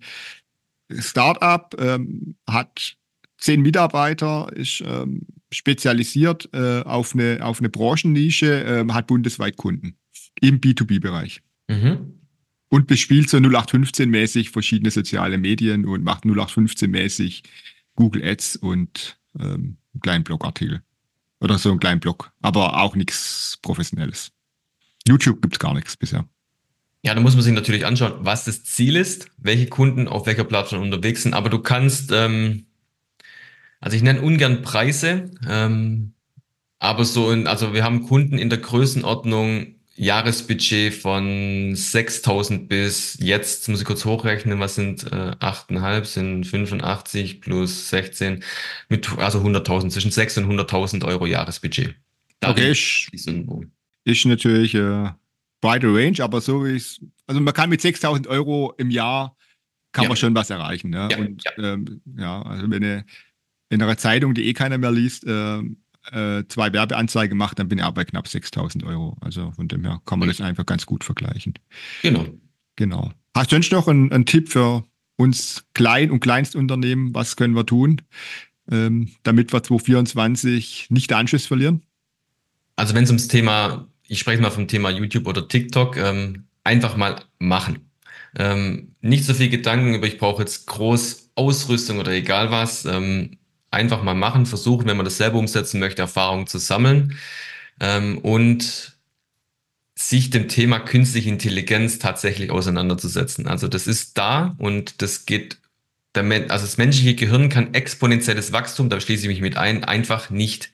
[0.91, 2.97] Startup, ähm, hat
[3.39, 9.97] zehn Mitarbeiter, ist ähm, spezialisiert äh, auf, eine, auf eine Branchennische, äh, hat bundesweit Kunden
[10.41, 11.43] im B2B-Bereich.
[11.69, 12.13] Mhm.
[12.69, 17.43] Und bespielt so 0815-mäßig verschiedene soziale Medien und macht 0815-mäßig
[17.95, 20.83] Google Ads und ähm, einen kleinen Blogartikel.
[21.41, 22.33] Oder so einen kleinen Blog.
[22.43, 24.33] Aber auch nichts Professionelles.
[25.07, 26.27] YouTube gibt es gar nichts bisher.
[27.03, 30.45] Ja, da muss man sich natürlich anschauen, was das Ziel ist, welche Kunden auf welcher
[30.45, 31.35] Plattform unterwegs sind.
[31.35, 32.67] Aber du kannst, ähm,
[33.81, 36.15] also ich nenne ungern Preise, ähm,
[36.79, 43.69] aber so, in, also wir haben Kunden in der Größenordnung Jahresbudget von 6.000 bis jetzt,
[43.69, 48.45] muss ich kurz hochrechnen, was sind äh, 8,5, sind 85 plus 16,
[48.91, 51.95] mit, also 100.000, zwischen 6 und 100.000 Euro Jahresbudget.
[52.41, 53.09] Da okay, ist,
[54.05, 55.11] ist natürlich äh,
[55.63, 59.35] breite Range, aber so wie es, also man kann mit 6.000 Euro im Jahr,
[59.93, 60.09] kann ja.
[60.09, 60.91] man schon was erreichen.
[60.91, 61.09] Ne?
[61.11, 61.73] Ja, und ja.
[61.73, 63.07] Ähm, ja, also wenn eine,
[63.69, 65.59] in einer Zeitung, die eh keiner mehr liest, äh,
[66.13, 69.17] äh, zwei Werbeanzeigen macht, dann bin ich auch bei knapp 6000 Euro.
[69.21, 71.55] Also von dem her kann man das einfach ganz gut vergleichen.
[72.03, 72.27] Genau.
[72.77, 73.13] Genau.
[73.35, 74.85] Hast du sonst noch einen, einen Tipp für
[75.17, 77.15] uns Klein- und Kleinstunternehmen?
[77.15, 78.03] Was können wir tun,
[78.71, 81.83] ähm, damit wir 2024 nicht den Anschluss verlieren?
[82.77, 86.97] Also wenn es ums Thema, ich spreche mal vom Thema YouTube oder TikTok, ähm, einfach
[86.97, 87.79] mal machen.
[88.39, 92.85] Ähm, nicht so viel Gedanken über, ich brauche jetzt groß Ausrüstung oder egal was.
[92.85, 93.39] Ähm,
[93.71, 97.19] einfach mal machen, versuchen, wenn man das selber umsetzen möchte, Erfahrungen zu sammeln
[97.81, 98.97] ähm, und
[99.95, 103.47] sich dem Thema künstliche Intelligenz tatsächlich auseinanderzusetzen.
[103.47, 105.59] Also das ist da und das geht,
[106.15, 110.29] der, also das menschliche Gehirn kann exponentielles Wachstum, da schließe ich mich mit ein, einfach
[110.31, 110.73] nicht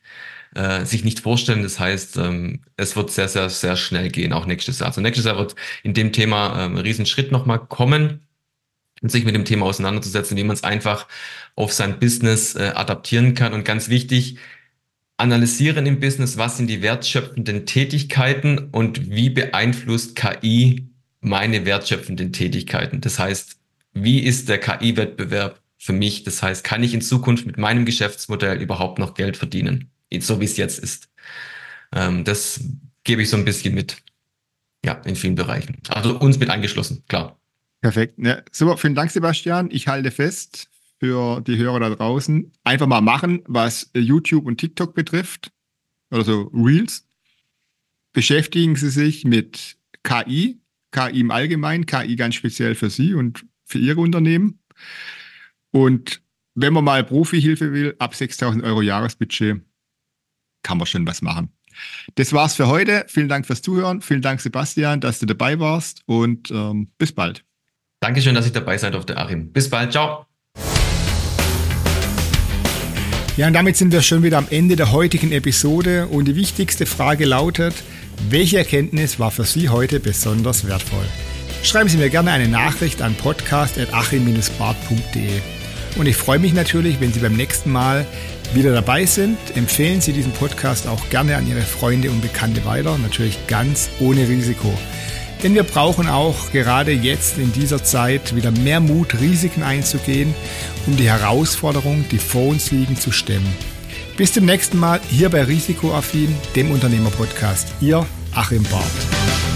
[0.54, 1.62] äh, sich nicht vorstellen.
[1.62, 4.88] Das heißt, ähm, es wird sehr, sehr, sehr schnell gehen, auch nächstes Jahr.
[4.88, 8.26] Also nächstes Jahr wird in dem Thema ähm, ein Riesenschritt nochmal kommen
[9.10, 11.08] sich mit dem Thema auseinanderzusetzen, wie man es einfach
[11.56, 13.52] auf sein Business äh, adaptieren kann.
[13.52, 14.36] Und ganz wichtig,
[15.16, 20.88] analysieren im Business, was sind die wertschöpfenden Tätigkeiten und wie beeinflusst KI
[21.20, 23.00] meine wertschöpfenden Tätigkeiten.
[23.00, 23.56] Das heißt,
[23.94, 26.24] wie ist der KI-Wettbewerb für mich?
[26.24, 29.90] Das heißt, kann ich in Zukunft mit meinem Geschäftsmodell überhaupt noch Geld verdienen,
[30.20, 31.08] so wie es jetzt ist?
[31.94, 32.60] Ähm, das
[33.04, 33.98] gebe ich so ein bisschen mit.
[34.84, 35.78] Ja, in vielen Bereichen.
[35.88, 37.38] Also uns mit angeschlossen, klar.
[37.82, 38.14] Perfekt.
[38.18, 39.68] Ja, super, vielen Dank, Sebastian.
[39.72, 40.70] Ich halte fest
[41.00, 42.52] für die Hörer da draußen.
[42.62, 45.50] Einfach mal machen, was YouTube und TikTok betrifft.
[46.12, 47.08] Oder so Reels.
[48.12, 50.60] Beschäftigen Sie sich mit KI,
[50.92, 54.60] KI im Allgemeinen, KI ganz speziell für Sie und für Ihre Unternehmen.
[55.72, 56.22] Und
[56.54, 59.60] wenn man mal Profihilfe will, ab 6000 Euro Jahresbudget,
[60.62, 61.50] kann man schon was machen.
[62.14, 63.06] Das war's für heute.
[63.08, 64.02] Vielen Dank fürs Zuhören.
[64.02, 67.44] Vielen Dank, Sebastian, dass du dabei warst und ähm, bis bald.
[68.02, 69.52] Dankeschön, dass ich dabei sein durfte, Achim.
[69.52, 69.92] Bis bald.
[69.92, 70.26] Ciao.
[73.36, 76.84] Ja, und damit sind wir schon wieder am Ende der heutigen Episode und die wichtigste
[76.84, 77.76] Frage lautet,
[78.28, 81.04] welche Erkenntnis war für Sie heute besonders wertvoll?
[81.62, 85.40] Schreiben Sie mir gerne eine Nachricht an podcast.achim-bart.de
[85.96, 88.04] und ich freue mich natürlich, wenn Sie beim nächsten Mal
[88.52, 89.38] wieder dabei sind.
[89.54, 94.28] Empfehlen Sie diesen Podcast auch gerne an Ihre Freunde und Bekannte weiter, natürlich ganz ohne
[94.28, 94.76] Risiko.
[95.42, 100.34] Denn wir brauchen auch gerade jetzt in dieser Zeit wieder mehr Mut, Risiken einzugehen,
[100.86, 103.52] um die Herausforderungen, die vor uns liegen, zu stemmen.
[104.16, 107.68] Bis zum nächsten Mal hier bei Risikoaffin, dem Unternehmerpodcast.
[107.80, 109.51] Ihr Achim Barth.